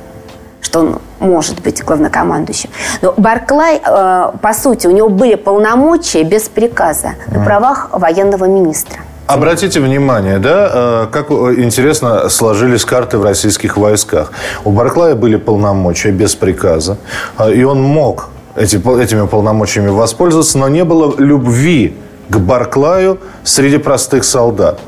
что 0.63 0.79
он 0.79 1.01
может 1.19 1.61
быть 1.61 1.83
главнокомандующим. 1.83 2.69
Но 3.01 3.13
Барклай, 3.17 3.81
э, 3.83 4.31
по 4.41 4.53
сути, 4.53 4.87
у 4.87 4.91
него 4.91 5.09
были 5.09 5.35
полномочия 5.35 6.23
без 6.23 6.43
приказа 6.43 7.15
на 7.27 7.43
правах 7.43 7.89
военного 7.91 8.45
министра. 8.45 8.99
Обратите 9.33 9.79
внимание, 9.79 10.39
да, 10.39 10.71
э, 10.73 11.07
как 11.09 11.31
интересно 11.31 12.27
сложились 12.27 12.83
карты 12.83 13.17
в 13.17 13.23
российских 13.23 13.77
войсках. 13.77 14.33
У 14.65 14.71
Барклая 14.71 15.15
были 15.15 15.37
полномочия 15.37 16.11
без 16.11 16.35
приказа, 16.35 16.97
э, 17.37 17.53
и 17.53 17.63
он 17.63 17.81
мог 17.81 18.27
эти, 18.57 18.75
этими 18.75 19.25
полномочиями 19.27 19.87
воспользоваться, 19.87 20.57
но 20.57 20.67
не 20.67 20.83
было 20.83 21.15
любви 21.17 21.95
к 22.27 22.39
Барклаю 22.39 23.19
среди 23.43 23.77
простых 23.77 24.25
солдат. 24.25 24.79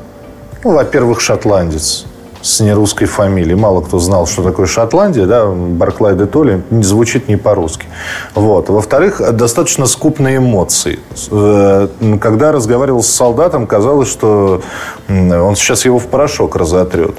Ну, 0.62 0.72
во-первых, 0.72 1.22
шотландец 1.22 2.04
с 2.44 2.60
нерусской 2.60 3.06
фамилией. 3.06 3.54
Мало 3.54 3.80
кто 3.80 3.98
знал, 3.98 4.26
что 4.26 4.42
такое 4.42 4.66
Шотландия, 4.66 5.24
да, 5.24 5.46
Барклай 5.46 6.14
де 6.14 6.26
Толли 6.26 6.62
не 6.70 6.82
звучит 6.82 7.26
не 7.26 7.36
по-русски. 7.36 7.86
Вот. 8.34 8.68
Во-вторых, 8.68 9.22
достаточно 9.32 9.86
скупные 9.86 10.36
эмоции. 10.36 10.98
Э, 11.30 11.88
когда 12.20 12.52
разговаривал 12.52 13.02
с 13.02 13.08
солдатом, 13.08 13.66
казалось, 13.66 14.10
что 14.10 14.60
он 15.08 15.56
сейчас 15.56 15.86
его 15.86 15.98
в 15.98 16.06
порошок 16.06 16.56
разотрет. 16.56 17.14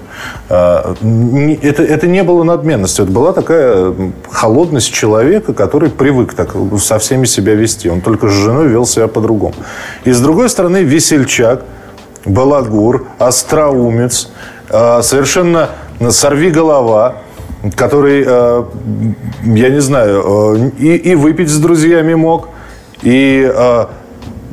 Э, 0.50 0.94
это, 1.64 1.82
это 1.82 2.06
не 2.06 2.22
было 2.22 2.44
надменностью, 2.44 3.06
это 3.06 3.12
была 3.12 3.34
такая 3.34 3.96
холодность 4.30 4.94
человека, 4.94 5.54
который 5.54 5.90
привык 5.90 6.36
так 6.36 6.52
со 6.80 7.00
всеми 7.00 7.26
себя 7.26 7.56
вести. 7.56 7.90
Он 7.90 8.02
только 8.02 8.30
с 8.30 8.32
женой 8.32 8.68
вел 8.68 8.86
себя 8.86 9.08
по-другому. 9.08 9.56
И 10.04 10.12
с 10.12 10.22
другой 10.22 10.50
стороны, 10.50 10.84
весельчак, 10.84 11.64
балагур, 12.26 13.08
остроумец, 13.18 14.30
совершенно 14.70 15.70
сорви 16.10 16.50
голова, 16.50 17.16
который, 17.76 18.24
э, 18.28 18.64
я 19.44 19.70
не 19.70 19.80
знаю, 19.80 20.72
и, 20.78 20.96
и 20.96 21.16
выпить 21.16 21.50
с 21.50 21.58
друзьями 21.58 22.14
мог, 22.14 22.50
и 23.02 23.52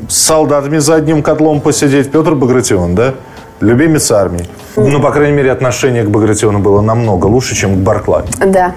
с 0.08 0.16
солдатами 0.16 0.78
за 0.78 0.96
одним 0.96 1.22
котлом 1.22 1.60
посидеть. 1.60 2.10
Петр 2.10 2.34
Багратион, 2.34 2.94
да? 2.94 3.14
Любимец 3.60 4.10
армии. 4.10 4.46
Ну, 4.76 5.00
по 5.00 5.10
крайней 5.12 5.36
мере, 5.36 5.52
отношение 5.52 6.02
к 6.02 6.08
Багратиону 6.08 6.58
было 6.58 6.80
намного 6.80 7.26
лучше, 7.26 7.54
чем 7.54 7.76
к 7.76 7.78
Барклаю. 7.78 8.26
Да. 8.44 8.74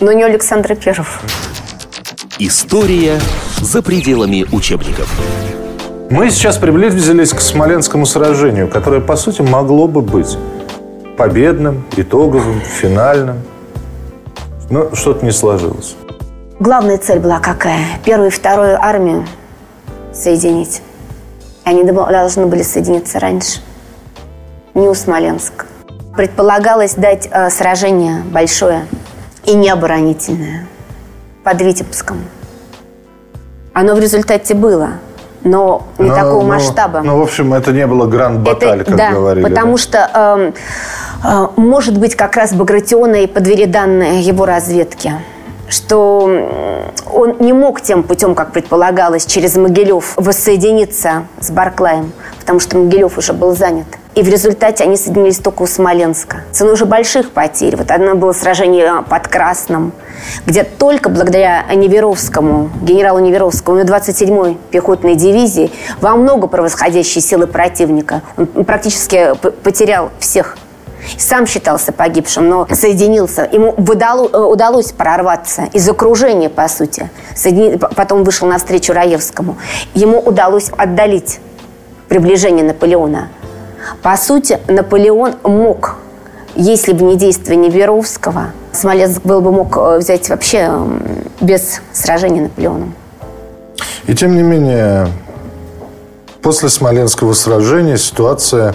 Но 0.00 0.12
не 0.12 0.24
Александра 0.24 0.74
Первого. 0.74 1.08
История 2.38 3.20
за 3.60 3.82
пределами 3.82 4.46
учебников. 4.52 5.08
Мы 6.10 6.28
сейчас 6.30 6.58
приблизились 6.58 7.32
к 7.32 7.40
Смоленскому 7.40 8.04
сражению, 8.04 8.66
которое, 8.66 9.00
по 9.00 9.14
сути, 9.14 9.42
могло 9.42 9.86
бы 9.86 10.02
быть 10.02 10.36
победным, 11.16 11.84
итоговым, 11.96 12.60
финальным. 12.62 13.42
Но 14.70 14.92
что-то 14.92 15.24
не 15.24 15.30
сложилось. 15.30 15.94
Главная 16.58 16.98
цель 16.98 17.20
была 17.20 17.38
какая? 17.38 17.84
Первую 18.04 18.30
и 18.30 18.32
вторую 18.32 18.76
армию 18.82 19.24
соединить. 20.12 20.82
Они 21.62 21.84
должны 21.84 22.46
были 22.46 22.62
соединиться 22.62 23.20
раньше 23.20 23.60
не 24.74 24.88
у 24.88 24.94
Смоленска. 24.94 25.66
Предполагалось 26.16 26.94
дать 26.94 27.28
э, 27.30 27.50
сражение 27.50 28.24
большое 28.24 28.84
и 29.44 29.54
необоронительное 29.54 30.66
под 31.44 31.60
Витебском. 31.60 32.18
Оно 33.72 33.94
в 33.94 34.00
результате 34.00 34.54
было, 34.54 34.94
но 35.42 35.86
не 35.98 36.08
но, 36.08 36.14
такого 36.14 36.42
но, 36.42 36.48
масштаба. 36.48 37.00
Ну, 37.02 37.18
в 37.18 37.22
общем, 37.22 37.54
это 37.54 37.72
не 37.72 37.86
было 37.86 38.06
гранд-баталь, 38.06 38.84
как 38.84 38.96
да, 38.96 39.12
говорили. 39.12 39.44
потому 39.44 39.72
да? 39.72 39.78
что, 39.78 40.10
э, 40.14 40.52
э, 41.24 41.46
может 41.56 41.98
быть, 41.98 42.14
как 42.14 42.36
раз 42.36 42.52
Багратиона 42.52 43.16
и 43.16 43.26
подвели 43.26 43.66
данные 43.66 44.20
его 44.20 44.46
разведки 44.46 45.14
что 45.70 46.28
он 47.12 47.36
не 47.38 47.52
мог 47.52 47.80
тем 47.80 48.02
путем, 48.02 48.34
как 48.34 48.52
предполагалось, 48.52 49.24
через 49.24 49.56
Могилев 49.56 50.14
воссоединиться 50.16 51.26
с 51.40 51.50
Барклаем, 51.50 52.12
потому 52.40 52.58
что 52.58 52.76
Могилев 52.76 53.16
уже 53.16 53.32
был 53.32 53.54
занят. 53.54 53.86
И 54.16 54.22
в 54.22 54.28
результате 54.28 54.82
они 54.82 54.96
соединились 54.96 55.38
только 55.38 55.62
у 55.62 55.66
Смоленска. 55.66 56.38
Ценой 56.50 56.72
уже 56.74 56.84
больших 56.84 57.30
потерь. 57.30 57.76
Вот 57.76 57.92
одно 57.92 58.16
было 58.16 58.32
сражение 58.32 59.04
под 59.08 59.28
Красным, 59.28 59.92
где 60.46 60.64
только 60.64 61.08
благодаря 61.08 61.64
Неверовскому, 61.72 62.70
генералу 62.82 63.18
Неверовскому, 63.18 63.78
на 63.78 63.82
27-й 63.82 64.56
пехотной 64.70 65.14
дивизии 65.14 65.70
во 66.00 66.16
много 66.16 66.46
превосходящей 66.46 67.20
силы 67.20 67.46
противника. 67.46 68.22
Он 68.36 68.64
практически 68.64 69.34
потерял 69.62 70.10
всех 70.18 70.56
сам 71.18 71.46
считался 71.46 71.92
погибшим, 71.92 72.48
но 72.48 72.66
соединился. 72.72 73.48
Ему 73.50 73.74
выдало, 73.76 74.28
э, 74.28 74.38
удалось 74.38 74.92
прорваться 74.92 75.68
из 75.72 75.88
окружения, 75.88 76.48
по 76.48 76.68
сути. 76.68 77.10
Соедини... 77.34 77.78
Потом 77.78 78.24
вышел 78.24 78.46
навстречу 78.46 78.92
Раевскому. 78.92 79.56
Ему 79.94 80.20
удалось 80.20 80.70
отдалить 80.76 81.40
приближение 82.08 82.64
Наполеона. 82.64 83.28
По 84.02 84.16
сути, 84.16 84.58
Наполеон 84.68 85.36
мог, 85.42 85.96
если 86.56 86.92
бы 86.92 87.04
не 87.04 87.16
действие 87.16 87.56
Неверовского, 87.56 88.52
Смоленск 88.72 89.22
был 89.22 89.40
бы 89.40 89.52
мог 89.52 89.76
э, 89.76 89.98
взять 89.98 90.28
вообще 90.28 90.70
без 91.40 91.80
сражения 91.92 92.42
Наполеоном. 92.42 92.94
И 94.06 94.14
тем 94.14 94.34
не 94.36 94.42
менее, 94.42 95.08
после 96.42 96.68
Смоленского 96.68 97.32
сражения 97.32 97.96
ситуация 97.96 98.74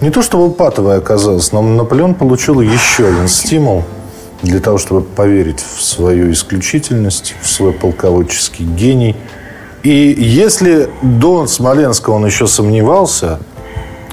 не 0.00 0.10
то 0.10 0.22
чтобы 0.22 0.52
патовая 0.52 0.98
оказалась, 0.98 1.52
но 1.52 1.62
Наполеон 1.62 2.14
получил 2.14 2.60
еще 2.60 3.06
один 3.06 3.28
стимул 3.28 3.84
для 4.42 4.60
того, 4.60 4.78
чтобы 4.78 5.02
поверить 5.02 5.60
в 5.60 5.82
свою 5.82 6.30
исключительность, 6.32 7.34
в 7.42 7.48
свой 7.48 7.72
полководческий 7.72 8.64
гений. 8.64 9.16
И 9.82 10.14
если 10.18 10.88
до 11.02 11.46
Смоленска 11.46 12.10
он 12.10 12.26
еще 12.26 12.46
сомневался, 12.46 13.40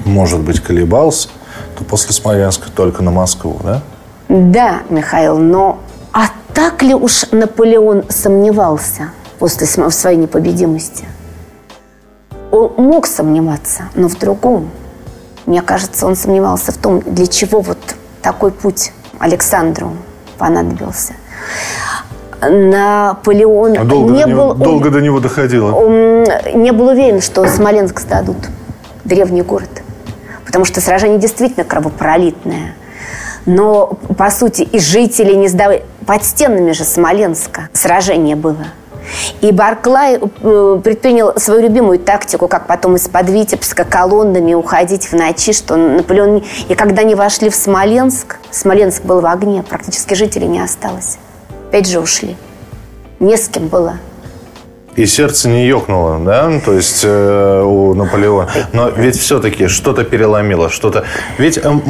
может 0.04 0.40
быть, 0.40 0.60
колебался, 0.60 1.28
то 1.74 1.84
после 1.84 2.12
Смоленска 2.12 2.70
только 2.70 3.02
на 3.02 3.10
Москву, 3.10 3.58
да? 3.62 3.82
Да, 4.28 4.82
Михаил, 4.88 5.38
но 5.38 5.78
а 6.12 6.26
так 6.54 6.82
ли 6.82 6.94
уж 6.94 7.30
Наполеон 7.32 8.04
сомневался 8.08 9.10
после 9.38 9.66
своей 9.66 10.16
непобедимости? 10.16 11.04
Он 12.50 12.72
мог 12.78 13.06
сомневаться, 13.06 13.84
но 13.94 14.08
в 14.08 14.18
другом. 14.18 14.70
Мне 15.46 15.60
кажется, 15.60 16.06
он 16.06 16.16
сомневался 16.16 16.72
в 16.72 16.78
том, 16.78 17.00
для 17.00 17.26
чего 17.26 17.60
вот 17.60 17.78
такой 18.22 18.52
путь 18.52 18.92
Александру 19.18 19.92
понадобился. 20.38 21.14
Наполеон 22.40 23.76
а 23.78 23.84
долго, 23.84 24.12
не 24.12 24.22
до 24.22 24.28
него, 24.28 24.54
был, 24.54 24.64
долго 24.64 24.90
до 24.90 25.00
него 25.00 25.20
доходило. 25.20 25.72
Он 25.72 26.24
не 26.54 26.72
был 26.72 26.88
уверен, 26.88 27.20
что 27.20 27.46
Смоленск 27.48 28.00
сдадут, 28.00 28.36
древний 29.04 29.42
город 29.42 29.83
потому 30.44 30.64
что 30.64 30.80
сражение 30.80 31.18
действительно 31.18 31.64
кровопролитное. 31.64 32.74
Но, 33.46 33.98
по 34.16 34.30
сути, 34.30 34.62
и 34.62 34.78
жители 34.78 35.34
не 35.34 35.48
сдавали. 35.48 35.84
Под 36.06 36.24
стенами 36.24 36.72
же 36.72 36.84
Смоленска 36.84 37.68
сражение 37.72 38.36
было. 38.36 38.66
И 39.42 39.52
Барклай 39.52 40.18
э, 40.18 40.80
предпринял 40.82 41.38
свою 41.38 41.60
любимую 41.60 41.98
тактику, 41.98 42.48
как 42.48 42.66
потом 42.66 42.96
из-под 42.96 43.28
Витебска 43.28 43.84
колоннами 43.84 44.54
уходить 44.54 45.06
в 45.06 45.12
ночи, 45.12 45.52
что 45.52 45.76
Наполеон... 45.76 46.42
И 46.68 46.74
когда 46.74 47.02
они 47.02 47.14
вошли 47.14 47.50
в 47.50 47.54
Смоленск, 47.54 48.38
Смоленск 48.50 49.02
был 49.02 49.20
в 49.20 49.26
огне, 49.26 49.62
практически 49.62 50.14
жителей 50.14 50.46
не 50.46 50.60
осталось. 50.60 51.18
Опять 51.68 51.86
же 51.86 52.00
ушли. 52.00 52.36
Не 53.20 53.36
с 53.36 53.48
кем 53.48 53.68
было 53.68 53.98
и 54.96 55.06
сердце 55.06 55.48
не 55.48 55.66
ёкнуло, 55.66 56.18
да, 56.24 56.60
то 56.64 56.72
есть 56.72 57.02
э, 57.04 57.62
у 57.62 57.94
Наполеона. 57.94 58.48
Но 58.72 58.90
ведь 58.90 59.16
все-таки 59.16 59.66
что-то 59.66 60.04
переломило, 60.04 60.68
что-то... 60.68 61.04
Ведь 61.38 61.58
э, 61.58 61.80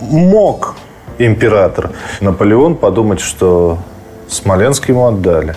мог 0.00 0.74
император 1.18 1.90
Наполеон 2.20 2.76
подумать, 2.76 3.20
что 3.20 3.78
Смоленск 4.28 4.88
ему 4.88 5.06
отдали. 5.06 5.54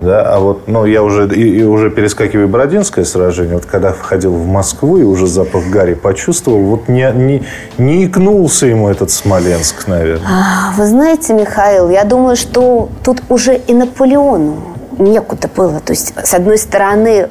Да, 0.00 0.32
а 0.32 0.38
вот, 0.38 0.68
ну, 0.68 0.84
я 0.84 1.02
уже, 1.02 1.28
и, 1.34 1.58
и 1.58 1.62
уже 1.64 1.90
перескакиваю 1.90 2.46
Бородинское 2.46 3.04
сражение, 3.04 3.56
вот 3.56 3.66
когда 3.66 3.92
входил 3.92 4.32
в 4.32 4.46
Москву 4.46 4.96
и 4.96 5.02
уже 5.02 5.26
запах 5.26 5.66
Гарри 5.66 5.94
почувствовал, 5.94 6.60
вот 6.60 6.88
не, 6.88 7.10
не, 7.12 7.42
не 7.78 8.06
икнулся 8.06 8.66
ему 8.66 8.88
этот 8.88 9.10
Смоленск, 9.10 9.88
наверное. 9.88 10.28
А, 10.28 10.72
вы 10.76 10.86
знаете, 10.86 11.34
Михаил, 11.34 11.90
я 11.90 12.04
думаю, 12.04 12.36
что 12.36 12.90
тут 13.02 13.22
уже 13.28 13.56
и 13.56 13.74
Наполеону 13.74 14.77
некуда 14.98 15.48
было. 15.48 15.80
То 15.80 15.92
есть, 15.92 16.14
с 16.22 16.34
одной 16.34 16.58
стороны, 16.58 17.28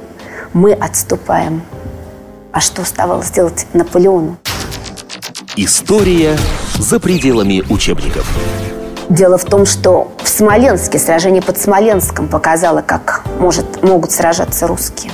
мы 0.54 0.74
отступаем. 0.74 1.62
А 2.52 2.60
что 2.60 2.82
оставалось 2.82 3.30
делать 3.30 3.68
Наполеону? 3.74 4.38
История 5.56 6.38
за 6.80 7.00
пределами 7.00 7.64
учебников. 7.70 8.28
Дело 9.10 9.38
в 9.38 9.46
том, 9.46 9.66
что 9.66 10.12
в 10.22 10.28
Смоленске 10.28 11.00
сражение 11.00 11.42
под 11.42 11.58
Смоленском 11.58 12.28
показало, 12.28 12.82
как 12.82 13.24
может, 13.40 13.82
могут 13.82 14.12
сражаться 14.12 14.68
русские. 14.68 15.12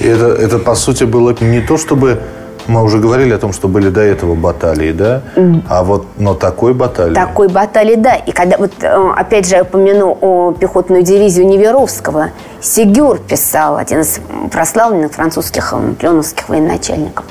И 0.00 0.06
это, 0.06 0.26
это, 0.26 0.58
по 0.58 0.74
сути, 0.74 1.04
было 1.04 1.36
не 1.40 1.60
то, 1.60 1.76
чтобы 1.76 2.20
мы 2.66 2.82
уже 2.82 2.98
говорили 2.98 3.32
о 3.32 3.38
том, 3.38 3.52
что 3.52 3.68
были 3.68 3.90
до 3.90 4.00
этого 4.00 4.34
баталии, 4.34 4.92
да? 4.92 5.22
А 5.68 5.82
вот, 5.82 6.06
но 6.16 6.34
такой 6.34 6.74
баталии... 6.74 7.14
Такой 7.14 7.48
баталии, 7.48 7.96
да. 7.96 8.14
И 8.14 8.32
когда, 8.32 8.56
вот, 8.58 8.72
э, 8.80 9.12
опять 9.16 9.48
же, 9.48 9.56
я 9.56 9.62
упомяну 9.62 10.16
о 10.20 10.52
пехотную 10.52 11.02
дивизию 11.02 11.46
Неверовского. 11.46 12.30
Сигюр 12.60 13.18
писал, 13.18 13.76
один 13.76 14.00
из 14.00 14.20
прославленных 14.52 15.12
французских 15.12 15.72
э, 15.72 16.22
военачальников, 16.48 17.24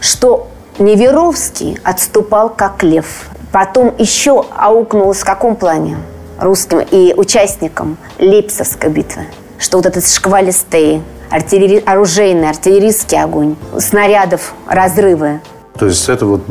что 0.00 0.48
Неверовский 0.78 1.78
отступал 1.84 2.48
как 2.50 2.82
лев. 2.82 3.28
Потом 3.52 3.94
еще 3.98 4.44
аукнулось 4.56 5.18
в 5.18 5.24
каком 5.24 5.54
плане? 5.54 5.96
Русским 6.40 6.80
и 6.80 7.14
участникам 7.16 7.96
Лейпцигской 8.18 8.90
битвы. 8.90 9.22
Что 9.58 9.76
вот 9.76 9.86
этот 9.86 10.06
шквалистый 10.08 11.00
артиллери... 11.30 11.82
оружейный, 11.84 12.48
артиллерийский 12.48 13.20
огонь, 13.20 13.56
снарядов, 13.78 14.54
разрывы. 14.66 15.40
То 15.78 15.86
есть 15.86 16.08
это 16.08 16.24
вот 16.24 16.42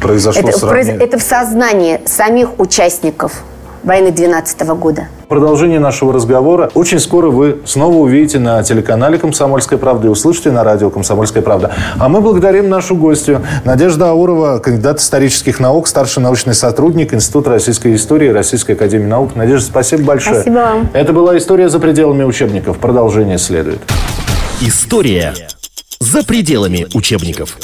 произошло 0.00 0.48
это, 0.48 0.58
сразу. 0.58 0.90
это 0.90 1.18
в 1.18 1.22
сознании 1.22 2.00
самих 2.06 2.58
участников 2.58 3.42
войны 3.84 4.10
12 4.10 4.60
года. 4.78 5.08
Продолжение 5.32 5.80
нашего 5.80 6.12
разговора 6.12 6.70
очень 6.74 6.98
скоро 6.98 7.30
вы 7.30 7.62
снова 7.64 7.96
увидите 7.96 8.38
на 8.38 8.62
телеканале 8.62 9.16
«Комсомольская 9.16 9.78
правда» 9.78 10.08
и 10.08 10.10
услышите 10.10 10.50
на 10.50 10.62
радио 10.62 10.90
«Комсомольская 10.90 11.42
правда». 11.42 11.74
А 11.98 12.10
мы 12.10 12.20
благодарим 12.20 12.68
нашу 12.68 12.96
гостью 12.96 13.40
Надежда 13.64 14.10
Аурова, 14.10 14.58
кандидат 14.58 15.00
исторических 15.00 15.58
наук, 15.58 15.88
старший 15.88 16.22
научный 16.22 16.52
сотрудник 16.52 17.14
Института 17.14 17.48
российской 17.48 17.94
истории 17.94 18.28
Российской 18.28 18.72
академии 18.72 19.06
наук. 19.06 19.34
Надежда, 19.34 19.68
спасибо 19.68 20.02
большое. 20.02 20.42
Спасибо 20.42 20.54
вам. 20.56 20.90
Это 20.92 21.14
была 21.14 21.38
«История 21.38 21.70
за 21.70 21.78
пределами 21.78 22.24
учебников». 22.24 22.76
Продолжение 22.76 23.38
следует. 23.38 23.80
История 24.60 25.32
за 25.98 26.24
пределами 26.24 26.86
учебников. 26.92 27.56